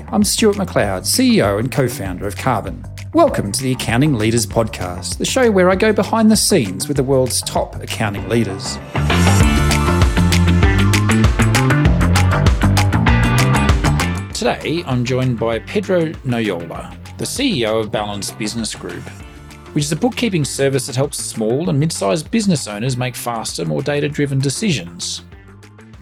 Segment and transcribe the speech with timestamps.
[0.00, 2.84] I'm Stuart McLeod, CEO and co founder of Karbon.
[3.12, 6.96] Welcome to the Accounting Leaders Podcast, the show where I go behind the scenes with
[6.96, 8.78] the world's top accounting leaders.
[14.34, 19.02] Today, I'm joined by Pedro Noyola, the CEO of Balance Business Group,
[19.74, 23.64] which is a bookkeeping service that helps small and mid sized business owners make faster,
[23.66, 25.22] more data driven decisions.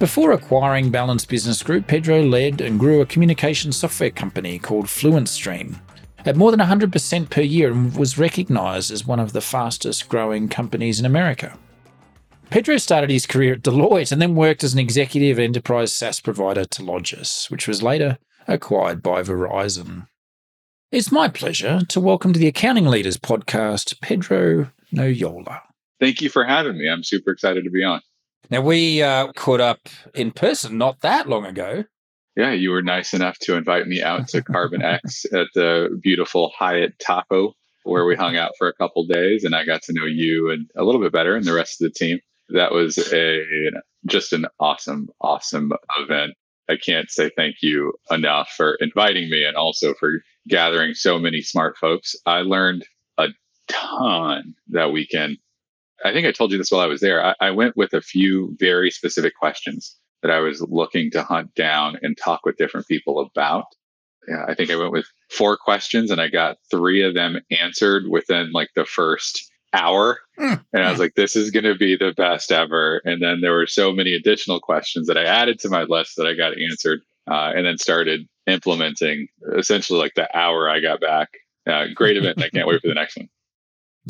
[0.00, 5.78] Before acquiring Balance Business Group, Pedro led and grew a communication software company called FluentStream
[6.24, 10.48] at more than 100% per year and was recognized as one of the fastest growing
[10.48, 11.59] companies in America.
[12.48, 16.64] Pedro started his career at Deloitte and then worked as an executive enterprise SaaS provider
[16.64, 18.16] Telogis, which was later
[18.48, 20.06] acquired by Verizon.
[20.90, 25.60] It's my pleasure to welcome to the Accounting Leaders podcast Pedro Noyola.
[26.01, 26.88] Thank you for having me.
[26.88, 28.01] I'm super excited to be on.
[28.50, 31.84] Now, we uh, caught up in person not that long ago.
[32.37, 36.52] Yeah, you were nice enough to invite me out to Karbon X at the beautiful
[36.57, 40.04] Hyatt Tahoe, where we hung out for a couple days, and I got to know
[40.04, 42.18] you and a little bit better and the rest of the team.
[42.48, 43.45] That was a
[44.07, 46.32] just an awesome, awesome event.
[46.68, 51.42] I can't say thank you enough for inviting me and also for gathering so many
[51.42, 52.16] smart folks.
[52.26, 52.85] I learned
[53.18, 53.29] a
[53.68, 55.38] ton that weekend
[56.04, 57.24] I think I told you this while I was there.
[57.24, 61.54] I, I, went with a few very specific questions that I was looking to hunt
[61.54, 63.66] down and talk with different people about.
[64.28, 68.04] Yeah, I think I went with four questions and I got three of them answered
[68.09, 70.20] within like the first hour.
[70.38, 70.65] Mm.
[70.72, 73.00] And I was like, this is going to be the best ever.
[73.04, 76.26] And then there were so many additional questions that I added to my list that
[76.26, 77.00] I got answered
[77.31, 81.28] uh, and then started implementing essentially like the hour I got back.
[81.66, 82.42] Uh, great event.
[82.42, 83.28] I can't wait for the next one.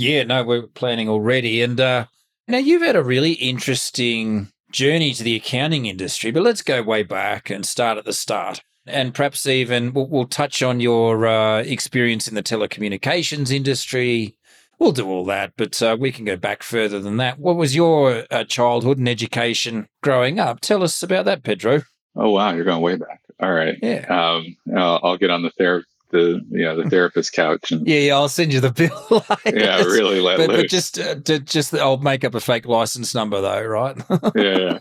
[0.01, 1.61] Yeah, no, we're planning already.
[1.61, 2.07] And uh,
[2.49, 7.03] now you've had a really interesting journey to the accounting industry, but let's go way
[7.03, 8.63] back and start at the start.
[8.87, 14.39] And perhaps even we'll, we'll touch on your uh, experience in the telecommunications industry.
[14.79, 17.39] We'll do all that, but uh, we can go back further than that.
[17.39, 20.61] What was your uh, childhood and education growing up?
[20.61, 21.83] Tell us about that, Pedro.
[22.17, 23.21] Oh wow, you're going way back.
[23.39, 23.77] All right.
[23.83, 24.07] Yeah.
[24.09, 28.15] Um, I'll, I'll get on the ther- the yeah the therapist couch and yeah, yeah
[28.15, 29.25] I'll send you the bill.
[29.47, 30.49] yeah, really let but.
[30.49, 33.97] But just uh, just I'll make up a fake license number though, right?
[34.35, 34.79] yeah,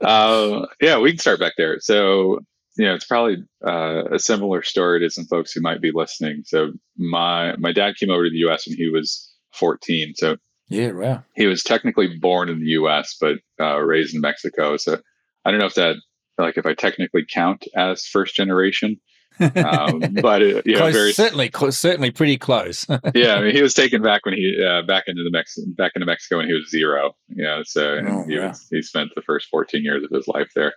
[0.00, 0.98] uh, yeah.
[0.98, 1.78] We can start back there.
[1.80, 2.40] So
[2.76, 6.42] you know, it's probably uh, a similar story to some folks who might be listening.
[6.46, 8.66] So my my dad came over to the U.S.
[8.66, 10.14] when he was 14.
[10.16, 10.36] So
[10.68, 11.24] yeah, wow.
[11.34, 13.16] He was technically born in the U.S.
[13.20, 14.76] but uh, raised in Mexico.
[14.76, 14.98] So
[15.44, 15.96] I don't know if that
[16.38, 19.00] like if I technically count as first generation
[19.42, 22.86] um, but it, you know, very certainly, cl- certainly pretty close.
[23.14, 25.92] yeah, I mean, he was taken back when he uh, back into the Mex back
[25.94, 27.14] into Mexico when he was zero.
[27.28, 30.50] You know, so oh, he, was, he spent the first 14 years of his life
[30.54, 30.74] there.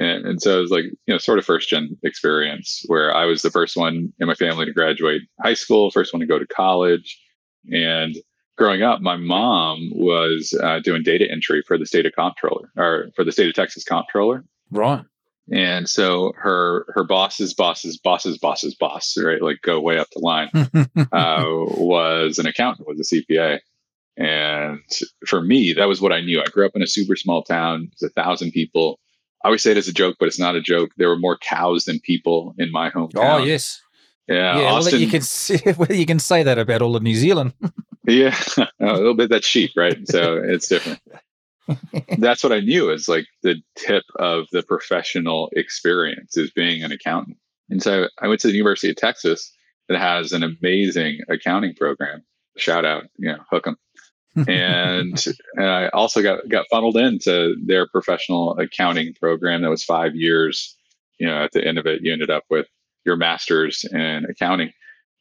[0.00, 3.26] And, and so it was like, you know, sort of first gen experience where I
[3.26, 6.38] was the first one in my family to graduate high school, first one to go
[6.38, 7.20] to college.
[7.70, 8.16] And
[8.58, 13.10] growing up, my mom was uh, doing data entry for the state of comptroller or
[13.14, 14.44] for the state of Texas comptroller.
[14.72, 15.04] Right
[15.52, 20.20] and so her her boss's boss's boss's boss's boss right like go way up the
[20.20, 20.48] line
[21.12, 23.58] uh, was an accountant was a cpa
[24.16, 24.80] and
[25.26, 27.90] for me that was what i knew i grew up in a super small town
[28.00, 28.98] there's a thousand people
[29.44, 31.36] i always say it as a joke but it's not a joke there were more
[31.36, 33.82] cows than people in my hometown oh yes
[34.28, 37.02] yeah, yeah Austin, well, you can see, well, you can say that about all of
[37.02, 37.52] New Zealand.
[38.06, 38.36] yeah,
[38.80, 39.96] a little bit that's sheep, right?
[40.08, 41.00] So it's different.
[42.18, 46.92] that's what I knew as like the tip of the professional experience is being an
[46.92, 47.36] accountant.
[47.70, 49.52] And so I went to the University of Texas
[49.88, 52.22] that has an amazing accounting program.
[52.56, 53.76] Shout out, you know, hook 'em.
[54.48, 60.16] and, and I also got got funneled into their professional accounting program that was five
[60.16, 60.76] years.
[61.18, 62.66] You know, at the end of it, you ended up with
[63.04, 64.72] your master's in accounting,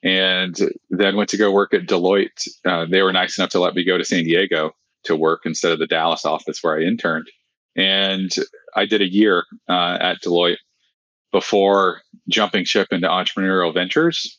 [0.02, 0.58] and
[0.90, 2.48] then went to go work at Deloitte.
[2.66, 4.74] Uh, they were nice enough to let me go to San Diego
[5.06, 7.30] to work instead of the Dallas office where I interned.
[7.76, 8.32] And
[8.76, 10.58] I did a year uh, at Deloitte
[11.32, 14.38] before jumping ship into entrepreneurial ventures.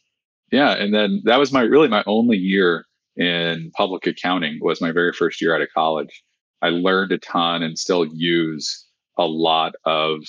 [0.53, 2.85] Yeah, and then that was my really my only year
[3.17, 6.23] in public accounting was my very first year out of college.
[6.63, 8.87] I learned a ton and still use
[9.19, 10.21] a lot of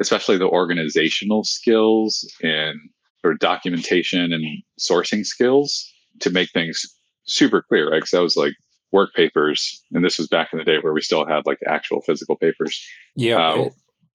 [0.00, 2.78] especially the organizational skills and
[3.20, 4.44] sort of documentation and
[4.80, 6.84] sourcing skills to make things
[7.24, 7.98] super clear, right?
[7.98, 8.54] Because I was like
[8.92, 12.00] work papers, and this was back in the day where we still had like actual
[12.00, 12.84] physical papers.
[13.16, 13.68] Yeah, uh,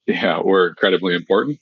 [0.08, 1.60] yeah, were incredibly important,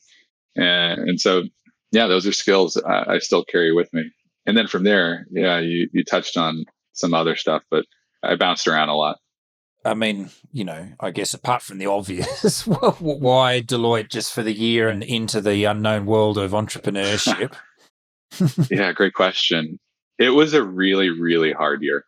[0.56, 1.44] and, and so
[1.92, 4.10] yeah, those are skills I, I, still carry with me.
[4.46, 7.86] And then from there, yeah, you you touched on some other stuff, but
[8.24, 9.18] I bounced around a lot.
[9.84, 14.54] I mean, you know, I guess apart from the obvious, why Deloitte just for the
[14.54, 17.54] year and into the unknown world of entrepreneurship?
[18.72, 19.80] yeah, great question.
[20.20, 22.06] It was a really, really hard year.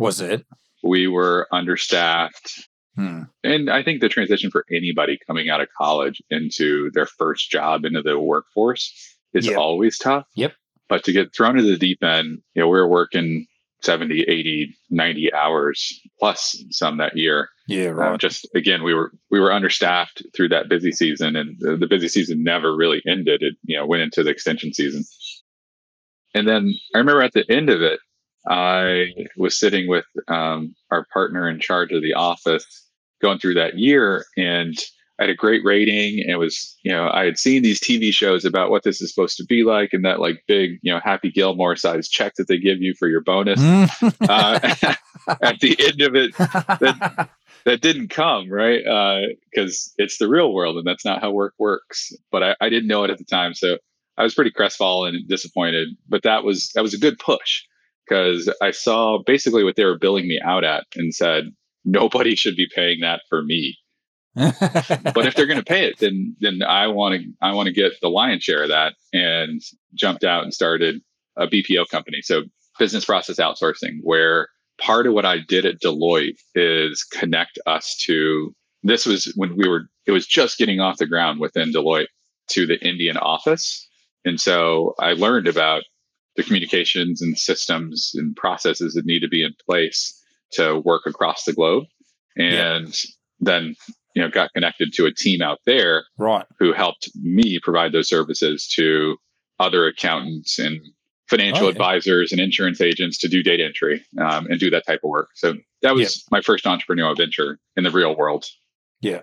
[0.00, 0.44] Was it?
[0.82, 2.68] We were understaffed.
[2.96, 3.22] Hmm.
[3.44, 7.84] And I think the transition for anybody coming out of college into their first job
[7.84, 8.92] into the workforce
[9.32, 9.56] is Yep.
[9.58, 10.26] always tough.
[10.34, 10.54] Yep.
[10.88, 13.46] But to get thrown into the deep end, you know, we were working
[13.82, 17.48] 70, 80, 90 hours plus some that year.
[17.68, 18.20] Yeah, Um, right.
[18.20, 22.08] just again, we were we were understaffed through that busy season, and the, the busy
[22.08, 23.42] season never really ended.
[23.42, 25.04] It you know went into the extension season,
[26.34, 28.00] and then I remember at the end of it,
[28.48, 29.06] I
[29.36, 32.86] was sitting with um, our partner in charge of the office,
[33.20, 34.76] going through that year, and
[35.18, 36.20] I had a great rating.
[36.20, 39.12] And it was you know I had seen these TV shows about what this is
[39.12, 42.48] supposed to be like, and that like big you know Happy Gilmore size check that
[42.48, 43.60] they give you for your bonus.
[43.60, 44.74] Uh,
[45.42, 46.34] at the end of it,
[47.64, 48.82] that didn't come right
[49.50, 52.88] because it's the real world and that's not how work works but I, I didn't
[52.88, 53.78] know it at the time so
[54.16, 57.62] i was pretty crestfallen and disappointed but that was that was a good push
[58.10, 61.44] because i saw basically what they were billing me out at and said
[61.84, 63.76] nobody should be paying that for me
[64.34, 67.72] but if they're going to pay it then then i want to i want to
[67.72, 69.62] get the lion's share of that and
[69.94, 71.00] jumped out and started
[71.36, 72.42] a bpo company so
[72.78, 74.48] business process outsourcing where
[74.80, 79.68] part of what I did at Deloitte is connect us to this was when we
[79.68, 82.08] were it was just getting off the ground within Deloitte
[82.48, 83.86] to the Indian office.
[84.24, 85.82] And so I learned about
[86.40, 90.18] the communications and systems and processes that need to be in place
[90.52, 91.84] to work across the globe.
[92.36, 92.94] And
[93.40, 93.74] then,
[94.14, 96.46] you know, got connected to a team out there right.
[96.58, 99.16] who helped me provide those services to
[99.58, 100.80] other accountants and
[101.28, 101.70] financial yeah.
[101.70, 105.28] advisors and insurance agents to do data entry um, and do that type of work.
[105.34, 108.46] So that was my first entrepreneurial venture in the real world.
[109.00, 109.20] Yeah.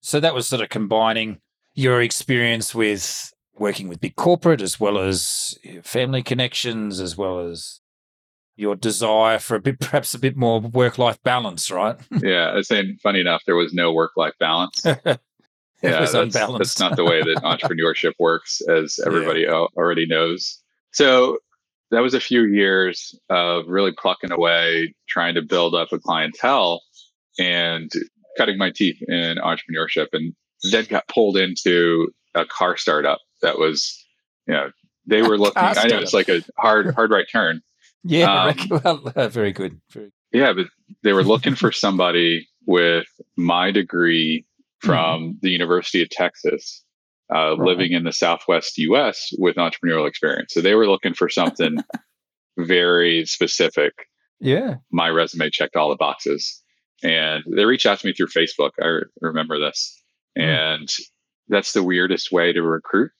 [0.00, 1.40] So that was sort of combining
[1.74, 7.80] your experience with working with big corporate as well as family connections, as well as
[8.56, 11.98] your desire for a bit, perhaps a bit more work life balance, right?
[12.22, 14.84] yeah, I saying, funny enough, there was no work life balance.
[14.86, 15.20] it
[15.82, 16.58] Yeah, was that's, unbalanced.
[16.58, 20.60] that's not the way that entrepreneurship works, as everybody al- already knows.
[20.92, 21.38] So
[21.92, 26.82] that was a few years of really plucking away, trying to build up a clientele
[27.38, 27.90] and
[28.38, 30.08] cutting my teeth in entrepreneurship.
[30.12, 30.34] And
[30.70, 34.04] then got pulled into a car startup that was,
[34.46, 34.70] you know,
[35.06, 37.62] they were looking, I know it's like a hard, hard right turn.
[38.04, 39.80] yeah, um, well, uh, very good.
[39.90, 40.66] Very Yeah, but
[41.02, 43.06] they were looking for somebody with
[43.36, 44.44] my degree
[44.80, 46.84] from the University of Texas,
[47.34, 47.66] uh, Right.
[47.66, 50.52] living in the Southwest US with entrepreneurial experience.
[50.54, 51.78] So they were looking for something
[52.58, 53.92] very specific.
[54.40, 54.76] Yeah.
[54.92, 56.62] My resume checked all the boxes.
[57.02, 58.70] And they reached out to me through Facebook.
[58.82, 60.02] I re- remember this.
[60.36, 60.42] Hmm.
[60.44, 60.88] And
[61.48, 63.10] that's the weirdest way to recruit.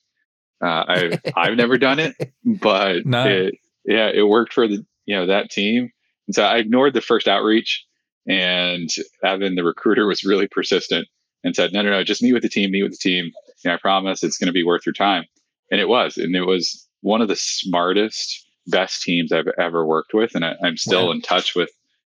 [0.63, 2.15] Uh, I, I've never done it,
[2.61, 3.25] but No.
[3.25, 5.91] it, yeah, it worked for the, you know, that team.
[6.27, 7.85] And so I ignored the first outreach
[8.27, 8.89] and
[9.23, 11.07] Evan, the recruiter was really persistent
[11.43, 13.31] and said, no, no, no, just meet with the team, meet with the team.
[13.63, 15.23] And I promise it's going to be worth your time.
[15.71, 20.13] And it was, and it was one of the smartest, best teams I've ever worked
[20.13, 20.35] with.
[20.35, 21.11] And I, I'm still Wow.
[21.11, 21.69] in touch with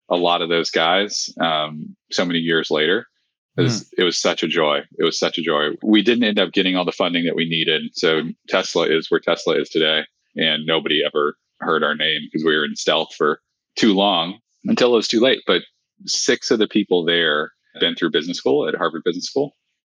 [0.09, 3.07] a lot of those guys um, so many years later.
[3.55, 3.61] Hmm.
[3.61, 4.79] It was, it was such a joy.
[4.97, 5.69] It was such a joy.
[5.83, 7.83] We didn't end up getting all the funding that we needed.
[7.93, 10.01] So Tesla is where Tesla is today.
[10.35, 13.39] And nobody ever heard our name because we were in stealth for
[13.75, 15.41] too long until it was too late.
[15.45, 15.61] But
[16.05, 19.53] six of the people there had been through business school at Harvard Business School.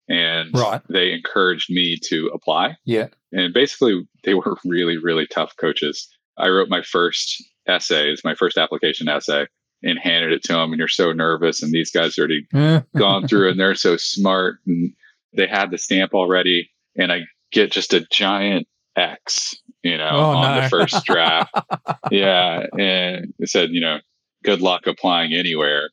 [0.08, 0.80] And Right.
[0.88, 2.76] they encouraged me to apply.
[2.84, 3.08] Yeah.
[3.32, 6.08] And basically, they were really, really tough coaches.
[6.38, 9.46] I wrote my first essays, my first application essay,
[9.82, 10.72] and handed it to them.
[10.72, 11.62] And you're so nervous.
[11.62, 12.46] And these guys already
[12.96, 14.92] gone through and they're so smart and
[15.34, 16.70] they had the stamp already.
[16.96, 17.20] And I
[17.52, 18.66] get just a giant
[18.96, 20.62] X, you know, Oh, on no.
[20.62, 21.54] the first draft.
[22.10, 22.66] yeah.
[22.78, 23.98] And it said, you know,
[24.44, 25.90] good luck applying anywhere.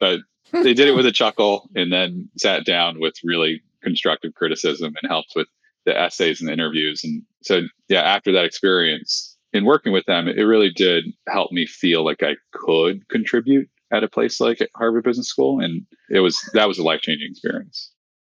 [0.00, 0.20] But
[0.52, 5.10] they did it with a chuckle and then sat down with really constructive criticism and
[5.10, 5.46] helped with
[5.86, 7.04] the essays and the interviews.
[7.04, 11.66] And so, yeah, after that experience in working with them, it really did help me
[11.66, 15.60] feel like I could contribute at a place like Harvard Business School.
[15.60, 17.90] And it was, that was a life changing experience.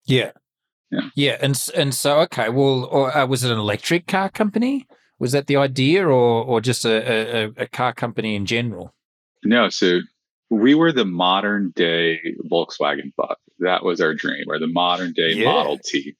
[0.06, 0.32] Yeah.
[0.90, 1.10] Yeah.
[1.14, 1.36] Yeah.
[1.40, 4.86] And and so okay, well, or, uh, was it an electric car company?
[5.20, 8.92] Was that the idea, or or just a, a, a car company in general?
[9.44, 10.00] No, so
[10.48, 12.18] we were the modern day
[12.50, 13.36] Volkswagen Bug.
[13.60, 15.52] That was our dream, or the modern day Yeah.
[15.52, 16.16] Model T.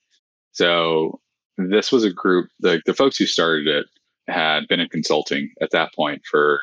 [0.53, 1.21] So
[1.57, 3.87] this was a group, like the folks who started it
[4.31, 6.61] had been in consulting at that point for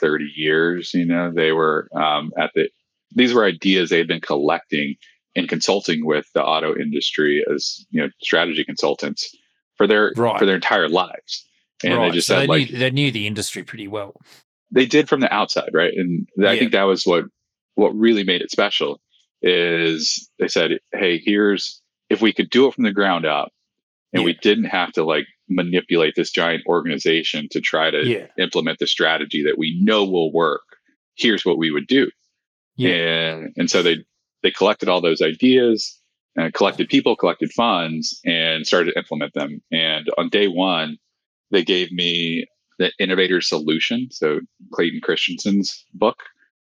[0.00, 0.92] 30 years.
[0.94, 2.68] You know, they were um, at the
[3.16, 4.96] these were ideas they had been collecting
[5.36, 9.34] and consulting with the auto industry as you know strategy consultants
[9.76, 10.38] for their Right.
[10.38, 11.46] for their entire lives.
[11.84, 12.08] And right.
[12.10, 14.20] they just so said they, like knew, they knew the industry pretty well.
[14.70, 15.92] they did from the outside, right?
[15.96, 16.58] And I Yeah.
[16.58, 17.24] think that was what
[17.76, 19.00] what really made it special
[19.42, 21.80] is they said, "Hey, here's
[22.10, 23.52] if we could do it from the ground up,
[24.14, 28.26] and we didn't have to like manipulate this giant organization to try to Yeah.
[28.38, 30.62] implement the strategy that we know will work.
[31.16, 32.10] Here's what we would do."
[32.76, 32.90] Yeah.
[32.90, 33.98] And and so they
[34.42, 35.98] they collected all those ideas,
[36.38, 39.62] uh, collected people, collected funds, and started to implement them.
[39.72, 40.96] And on day one,
[41.50, 42.46] they gave me
[42.78, 44.40] the innovator solution, so
[44.72, 46.16] Clayton Christensen's book,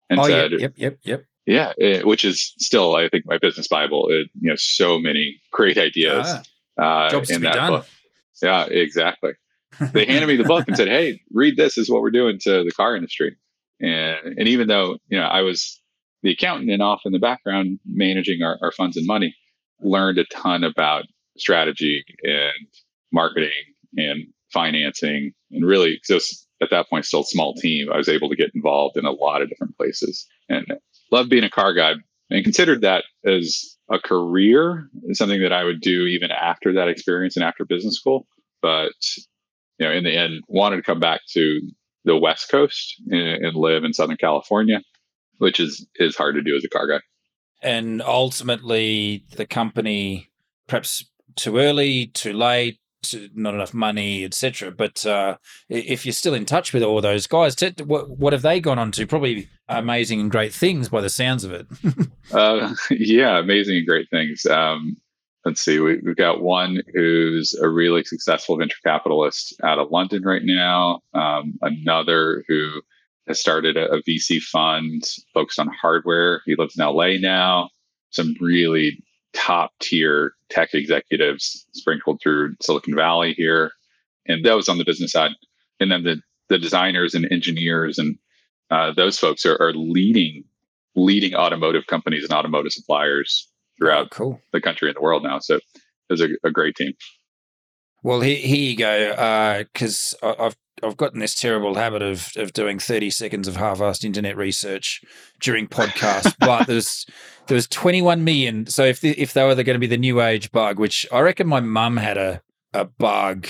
[0.08, 1.24] and oh, said, yep, yep, yep, yep.
[1.46, 4.08] "Yeah," eh, which is still, I think, my business bible.
[4.08, 6.42] It, you know, so many great ideas Ah,
[6.78, 7.70] uh, jobs to in be that done.
[7.72, 7.86] book.
[8.42, 9.32] Yeah, exactly.
[9.92, 11.78] They handed me the book and said, "Hey, read this.
[11.78, 13.36] Is what we're doing to the car industry."
[13.80, 15.80] And and even though you know I was
[16.22, 19.34] the accountant and off in the background managing our, our funds and money,
[19.80, 21.04] learned a ton about
[21.36, 22.66] strategy and
[23.12, 23.50] marketing
[23.96, 27.92] and financing and really just at that point still a small team.
[27.92, 30.66] I was able to get involved in a lot of different places and
[31.12, 31.94] loved being a car guy
[32.30, 36.88] and considered that as a career is something that I would do even after that
[36.88, 38.26] experience and after business school.
[38.62, 38.94] But
[39.78, 41.60] you know, in the end, wanted to come back to
[42.04, 44.80] the West Coast and, and live in Southern California,
[45.38, 47.00] which is is hard to do as a car guy.
[47.62, 50.28] and ultimately the company
[50.66, 51.04] perhaps
[51.36, 52.78] too early, too late,
[53.34, 54.70] not enough money, etc.
[54.70, 55.36] But uh,
[55.68, 58.92] if you're still in touch with all those guys, what, what have they gone on
[58.92, 59.06] to?
[59.06, 61.66] Probably amazing and great things by the sounds of it.
[62.32, 64.44] Uh, yeah, amazing and great things.
[64.46, 64.96] Um,
[65.44, 70.24] let's see, we, we've got one who's a really successful venture capitalist out of London
[70.24, 71.02] right now.
[71.14, 72.82] Um, another who
[73.28, 76.42] has started a, a VC fund focused on hardware.
[76.46, 77.70] He lives in LA now.
[78.10, 83.70] Some really top tier tech executives sprinkled through Silicon Valley here,
[84.26, 85.30] and that was on the business side.
[85.78, 88.18] And then the the designers and engineers and
[88.70, 90.44] uh, those folks are, are leading
[90.94, 94.40] leading automotive companies and automotive suppliers throughout cool.
[94.52, 95.38] the country and the world now.
[95.38, 95.60] So
[96.08, 96.94] it's a, a great team.
[98.02, 99.64] Well, here, here you go.
[99.72, 104.36] Because I've I've gotten this terrible habit of of doing thirty seconds of half-assed internet
[104.36, 105.02] research
[105.40, 106.34] during podcasts.
[106.40, 107.06] but there's
[107.46, 108.66] there was twenty one million.
[108.66, 111.20] So if the, if they were going to be the new age bug, which I
[111.20, 112.42] reckon my mum had a
[112.72, 113.48] a bug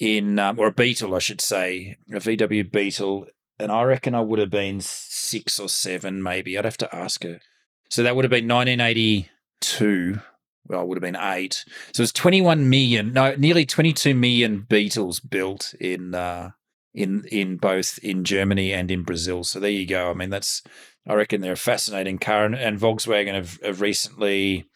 [0.00, 3.26] in um, or a beetle, I should say, a VW Beetle,
[3.60, 6.56] and I reckon I would have been six or seven, maybe.
[6.56, 7.40] I'd have to ask her.
[7.88, 9.28] So that would have been nineteen eighty
[9.60, 10.20] two.
[10.66, 11.64] Well, it would have been eight.
[11.92, 16.50] So it's 21 million, no, nearly 22 million Beetles built in uh,
[16.94, 19.42] in in both in Germany and in Brazil.
[19.42, 20.10] So there you go.
[20.10, 20.62] I mean, that's
[21.08, 24.68] I reckon they're a fascinating car, and, and Volkswagen have, have recently.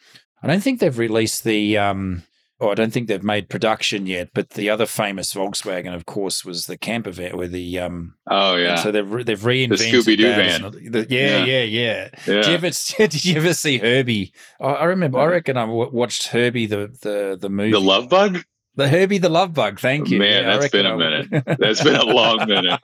[0.42, 1.78] I don't think they've released the.
[1.78, 2.24] Um,
[2.60, 6.44] or I don't think they've made production yet, but the other famous Volkswagen, of course,
[6.44, 8.14] was the camper van, with the um.
[8.30, 10.62] Oh yeah, So they've they've reinvented the Scooby-Doo van.
[10.92, 12.08] the- yeah, yeah, yeah.
[12.24, 12.70] Did you ever
[13.08, 14.32] did you ever see Herbie?
[14.60, 15.18] I, I remember.
[15.18, 17.72] I reckon I w- watched Herbie the the the movie.
[17.72, 18.44] The love bug.
[18.76, 19.78] the Herbie the Love Bug.
[19.80, 20.18] Thank you.
[20.18, 21.28] Man, Yeah, that's been a minute.
[21.58, 22.80] That's been a long minute.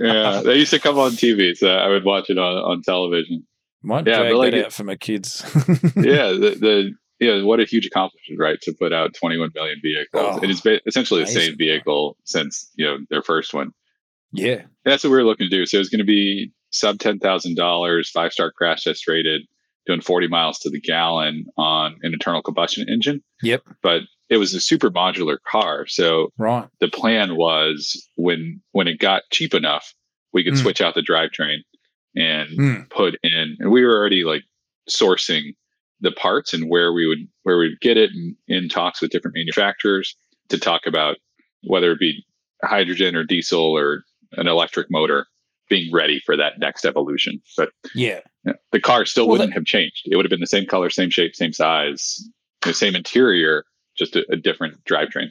[0.00, 3.46] Yeah, they used to come on TV, so I would watch it on, on television.
[3.82, 5.42] Might Yeah, drag like that it- out for my kids.
[5.96, 6.92] Yeah, the, the
[7.22, 8.60] yeah, what a huge accomplishment, right?
[8.62, 11.42] To put out 21 million vehicles, Oh, and it's been essentially the amazing.
[11.52, 13.70] same vehicle since you know their first one.
[14.32, 14.62] yeah.
[14.84, 15.64] That's what we were looking to do.
[15.66, 19.42] So it was going to be sub ten thousand dollars, five star crash test rated,
[19.86, 23.22] doing forty miles to the gallon on an internal combustion engine.
[23.42, 23.62] Yep.
[23.82, 26.66] But it was a super modular car, so Right.
[26.80, 29.92] the plan was when when it got cheap enough,
[30.32, 30.62] we could Mm.
[30.62, 31.58] switch out the drivetrain
[32.16, 32.90] and Mm.
[32.90, 33.56] put in.
[33.60, 34.42] And we were already like
[34.90, 35.54] sourcing
[36.02, 39.36] the parts and where we would where we'd get it, and in talks with different
[39.36, 40.14] manufacturers
[40.50, 41.16] to talk about
[41.64, 42.24] whether it be
[42.62, 45.26] hydrogen or diesel or an electric motor
[45.70, 47.40] being ready for that next evolution.
[47.56, 48.20] But Yeah.
[48.72, 50.02] the car still Well, wouldn't have changed.
[50.04, 52.22] It would have been the same color, same shape, same size,
[52.62, 53.64] the same interior,
[53.96, 55.30] just a, a different drivetrain.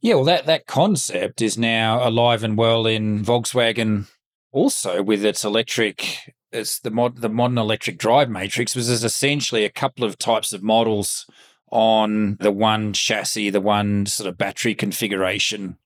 [0.00, 0.14] Yeah.
[0.14, 4.06] Well, that that concept is now alive and well in Volkswagen,
[4.52, 6.34] also with its electric.
[6.52, 10.52] It's the mod the modern electric drive matrix, was is essentially a couple of types
[10.52, 11.26] of models
[11.70, 15.76] on the one chassis, the one sort of battery configuration.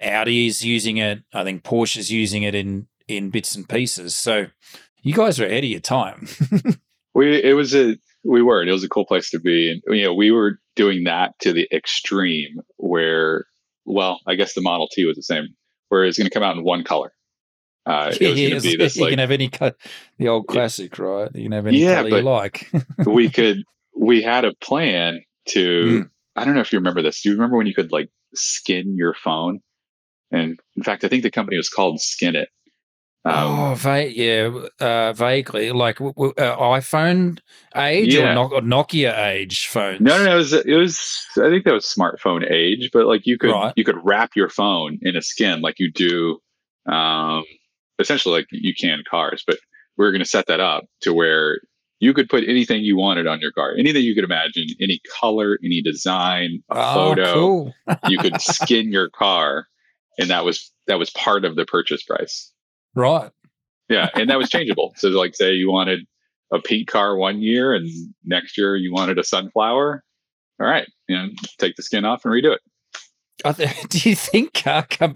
[0.00, 1.22] Audi is using it.
[1.32, 4.14] I think Porsche is using it in in bits and pieces.
[4.14, 4.46] So
[5.02, 6.28] you guys are ahead of your time.
[7.14, 9.96] We it was a we were and it was a cool place to be, and
[9.96, 13.46] you know we were doing that to the extreme where
[13.84, 15.48] well I guess the Model T was the same
[15.88, 17.12] where it's going to come out in one color,
[17.84, 19.72] Uh, it was Yeah, be this you like can have any co-
[20.18, 21.30] the old classic, right?
[21.34, 22.70] You can have any Yeah, color you like.
[23.06, 23.64] we could
[23.96, 26.10] we had a plan to Mm.
[26.36, 27.22] I don't know if you remember this.
[27.22, 29.60] Do you remember when you could like skin your phone?
[30.30, 32.48] And in fact, I think the company was called Skin It.
[33.24, 37.38] Um, oh, va- yeah, uh, vaguely like w- w- uh, iPhone
[37.76, 38.32] age Yeah.
[38.32, 40.00] or, no- or Nokia age phones.
[40.00, 40.32] No, no, no.
[40.32, 41.26] It was, it was.
[41.36, 43.72] I think that was smartphone age, but like you could Right.
[43.76, 46.38] you could wrap your phone in a skin like you do,
[46.92, 47.44] um,
[48.02, 49.42] essentially like you can cars.
[49.46, 49.58] But
[49.96, 51.60] we are going to set that up to where
[52.00, 55.58] you could put anything you wanted on your car, anything you could imagine, any color,
[55.64, 57.32] any design, a Oh, photo.
[57.34, 57.74] cool.
[58.08, 59.66] You could skin your car,
[60.18, 62.52] and that was that was part of the purchase price.
[62.94, 63.30] Right.
[63.88, 64.92] Yeah, and that was changeable.
[64.96, 66.00] so, like, say you wanted
[66.52, 67.88] a pink car one year, and
[68.24, 70.02] next year you wanted a sunflower.
[70.60, 71.28] All right, you know,
[71.58, 72.60] take the skin off and redo it.
[73.44, 74.62] I th- do you think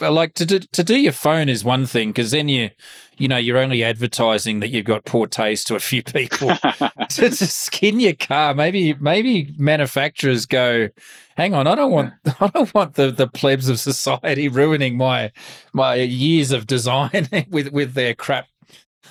[0.00, 2.70] like to do, to do your phone is one thing because then you
[3.18, 6.48] you know you're only advertising that you've got poor taste to a few people.
[7.08, 10.88] to, to skin your car, maybe maybe manufacturers go,
[11.36, 15.32] hang on, I don't want I don't want the, the plebs of society ruining my
[15.72, 18.46] my years of design with with their crap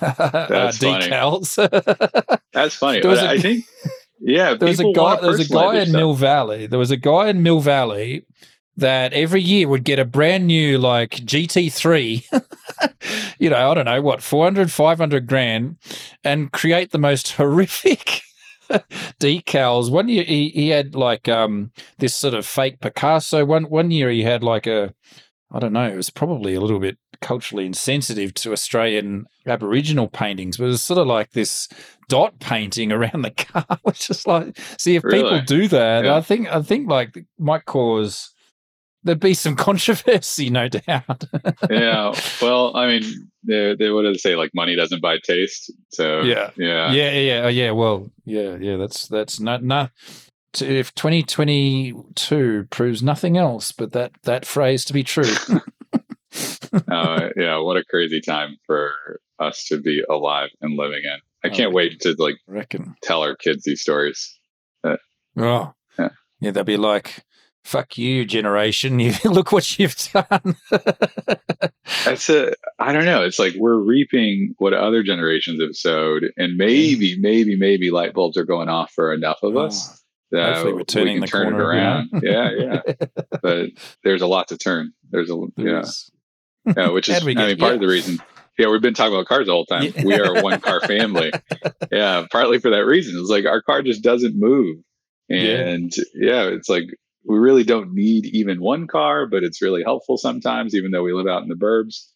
[0.00, 1.06] uh, That's funny.
[1.06, 2.40] decals.
[2.52, 3.00] That's funny.
[3.00, 3.64] There was a- I think,
[4.20, 5.92] yeah, there was a guy there was a guy in.
[5.92, 6.66] Mill Valley.
[6.66, 8.26] There was a guy in Mill Valley
[8.76, 12.24] that every year would get a brand new like GT3
[13.38, 15.76] you know I don't know what 400 500 grand
[16.24, 18.22] and create the most horrific
[19.20, 19.90] decals.
[19.90, 23.44] One year he, he had like um this sort of fake Picasso.
[23.44, 24.94] One one year he had like a
[25.50, 30.58] I don't know it was probably a little bit culturally insensitive to Australian Aboriginal paintings
[30.58, 31.68] but it was sort of like this
[32.08, 36.16] dot painting around the car, which is like, see if people do that, Yeah.
[36.16, 38.32] I think I think like might cause
[39.06, 41.24] there'd be some controversy, no doubt.
[41.70, 42.14] yeah.
[42.42, 44.36] Well, I mean, they, they what do they say?
[44.36, 45.72] Like money doesn't buy taste.
[45.90, 46.50] So Yeah.
[46.56, 47.74] yeah, yeah, yeah, yeah, oh.
[47.74, 48.76] Well, yeah, yeah.
[48.76, 49.90] That's that's not not.
[50.60, 55.24] If 2022 proves nothing else but that that phrase to be true,
[56.88, 57.58] uh, yeah.
[57.58, 61.18] What a crazy time for us to be alive and living in.
[61.44, 62.96] I can't wait to like reckon.
[63.02, 64.38] tell our kids these stories.
[64.82, 64.96] Oh,
[65.36, 66.08] Yeah.
[66.40, 66.50] yeah.
[66.50, 67.22] They'll be like,
[67.66, 68.98] "Fuck you, generation!
[69.00, 70.56] You look what you've done."
[72.04, 73.22] That's a, I don't know.
[73.22, 78.36] It's like we're reaping what other generations have sowed, and maybe, maybe, maybe light bulbs
[78.36, 79.90] are going off for enough of us.
[79.90, 80.36] Oh.
[80.36, 82.10] that Oh, turning we the can turn it around.
[82.22, 82.80] yeah, yeah.
[83.42, 83.70] But
[84.04, 84.92] there's a lot to turn.
[85.10, 85.84] There's a yeah,
[86.76, 87.68] yeah, which is do I mean part yeah.
[87.74, 88.18] of the reason.
[88.58, 89.92] Yeah, we've been talking about cars the whole time.
[89.94, 90.04] Yeah.
[90.04, 91.30] We are a one car family.
[91.92, 93.18] yeah, partly for that reason.
[93.20, 94.78] It's like our car just doesn't move,
[95.28, 95.68] Yeah.
[95.68, 96.86] and yeah, it's like
[97.26, 101.12] we really don't need even one car, but it's really helpful sometimes, even though we
[101.12, 102.06] live out in the burbs.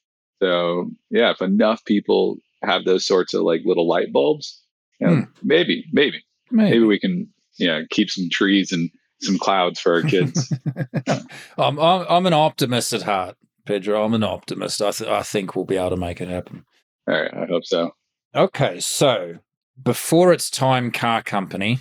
[0.40, 4.62] So yeah, if enough people have those sorts of like little light bulbs,
[5.00, 5.22] you know, hmm.
[5.42, 6.70] maybe, maybe, Maybe.
[6.70, 10.52] maybe we can yeah keep some trees and some clouds for our kids.
[11.58, 14.04] I'm, I'm I'm an optimist at heart, Pedro.
[14.04, 14.80] I'm an optimist.
[14.80, 16.64] I th- I think we'll be able to make it happen.
[17.08, 17.90] All right, I hope so.
[18.34, 19.38] Okay, so
[19.82, 21.78] before its time, car company,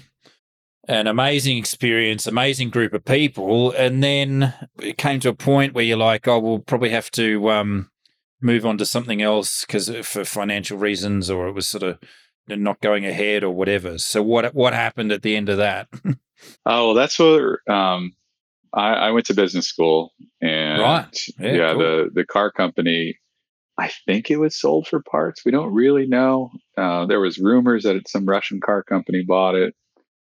[0.90, 5.84] an amazing experience, amazing group of people, and then it came to a point where
[5.86, 7.92] you're like, oh, we'll probably have to um,
[8.42, 12.00] move on to something else because for financial reasons, or it was sort of
[12.48, 13.98] not going ahead or whatever.
[14.00, 15.88] So what what happened at the end of that?
[16.66, 18.14] Oh well, that's where um,
[18.74, 21.18] I, I went to business school, and Right.
[21.38, 21.80] yeah, Yeah, cool.
[21.80, 23.20] the the car company.
[23.78, 25.44] I think it was sold for parts.
[25.46, 26.50] We don't really know.
[26.78, 29.76] Uh, there was rumors that some Russian car company bought it,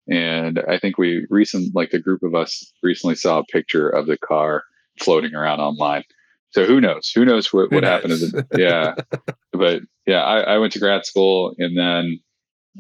[0.08, 4.08] and I think we recent like a group of us recently saw a picture of
[4.08, 4.64] the car
[5.00, 6.04] floating around online.
[6.52, 7.12] So who knows?
[7.14, 8.20] Who knows what, Who what happened?
[8.20, 8.96] To the, yeah,
[9.52, 12.20] but yeah, I, I went to grad school, and then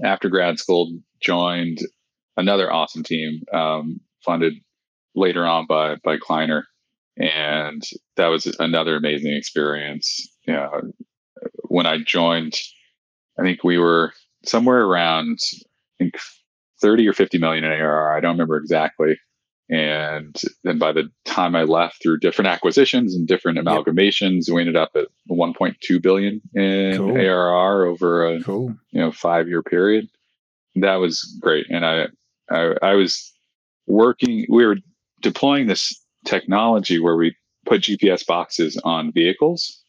[0.03, 1.79] after grad school, joined
[2.37, 4.53] another awesome team um, funded
[5.15, 6.67] later on by by Kleiner,
[7.17, 7.81] and
[8.17, 10.29] that was another amazing experience.
[10.47, 10.69] Yeah,
[11.63, 12.55] when I joined,
[13.37, 14.13] I think we were
[14.45, 15.39] somewhere around
[15.95, 16.15] I think
[16.81, 18.15] thirty or fifty million in ARR.
[18.15, 19.17] I don't remember exactly.
[19.67, 24.75] And then by the time I left through different acquisitions and different amalgamations, we ended
[24.75, 27.17] up at 1.2 billion in Cool.
[27.17, 28.75] ARR over a Cool.
[28.91, 30.07] you know five year period
[30.75, 32.07] that was great and I,
[32.51, 33.31] I i was
[33.87, 34.75] working we were
[35.21, 37.33] deploying this technology where we
[37.65, 39.81] put gps boxes on vehicles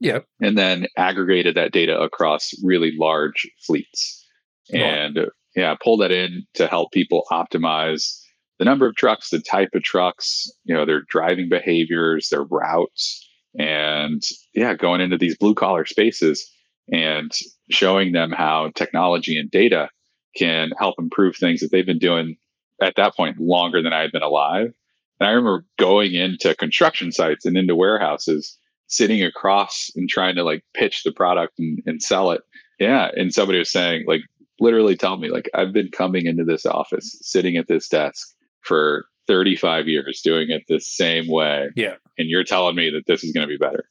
[0.00, 0.24] Yep.
[0.40, 4.26] and then aggregated that data across really large fleets
[4.72, 4.80] Right.
[4.82, 5.18] and
[5.56, 8.20] yeah pull that in to help people optimize
[8.58, 13.26] the number of trucks the type of trucks you know their driving behaviors their routes
[13.58, 14.22] and
[14.54, 16.50] yeah, going into these blue collar spaces
[16.92, 17.32] and
[17.70, 19.88] showing them how technology and data
[20.36, 22.36] can help improve things that they've been doing
[22.80, 24.72] at that point longer than I had been alive.
[25.18, 30.44] And I remember going into construction sites and into warehouses, sitting across and trying to
[30.44, 32.42] like pitch the product and, and sell it.
[32.78, 33.10] Yeah.
[33.16, 34.22] And somebody was saying, like,
[34.60, 38.28] literally tell me, like, I've been coming into this office, sitting at this desk
[38.60, 41.68] for 35 years, doing it the same way.
[41.76, 41.94] Yeah.
[42.18, 43.84] And you're telling me that this is going to be better.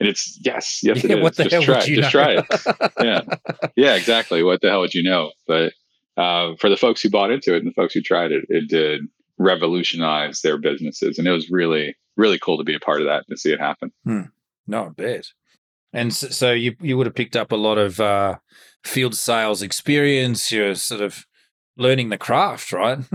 [0.00, 1.22] And it's yes, yes, Yeah, it is.
[1.22, 2.08] what the just hell try, just know?
[2.10, 2.92] try it.
[3.02, 3.22] Yeah,
[3.76, 4.42] yeah, exactly.
[4.42, 5.32] What the hell would you know?
[5.46, 5.72] But
[6.16, 8.68] uh, for the folks who bought into it and the folks who tried it, it
[8.68, 9.02] did
[9.38, 13.24] revolutionize their businesses, and it was really, really cool to be a part of that
[13.28, 13.92] and to see it happen.
[14.66, 15.26] No, I bet.
[15.92, 18.36] And so, so you you would have picked up a lot of uh,
[18.84, 20.52] field sales experience.
[20.52, 21.24] You're sort of
[21.76, 22.98] learning the craft, right?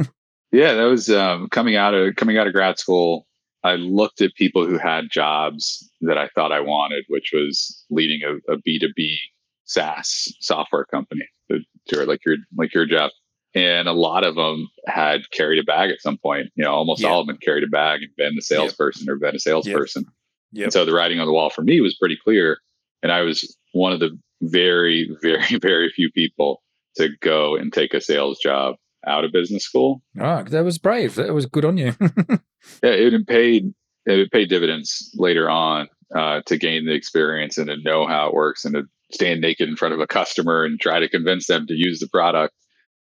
[0.51, 3.25] Yeah, that was um, coming out of coming out of grad school.
[3.63, 8.21] I looked at people who had jobs that I thought I wanted, which was leading
[8.47, 9.17] a B two B
[9.65, 13.09] SaaS software company, or like your like your job.
[13.55, 16.51] And a lot of them had carried a bag at some point.
[16.55, 17.09] You know, almost Yeah.
[17.09, 20.05] all of them carried a bag and been the salesperson or been a salesperson.
[20.53, 20.65] Yep.
[20.65, 22.57] And so the writing on the wall for me was pretty clear.
[23.01, 26.61] And I was one of the very, very, very few people
[26.95, 30.01] to go and take a sales job out of business school.
[30.19, 31.15] Oh, that was brave.
[31.15, 31.95] That was good on you.
[32.81, 33.73] Yeah, it paid
[34.05, 38.33] it paid dividends later on uh, to gain the experience and to know how it
[38.33, 41.67] works and to stand naked in front of a customer and try to convince them
[41.67, 42.53] to use the product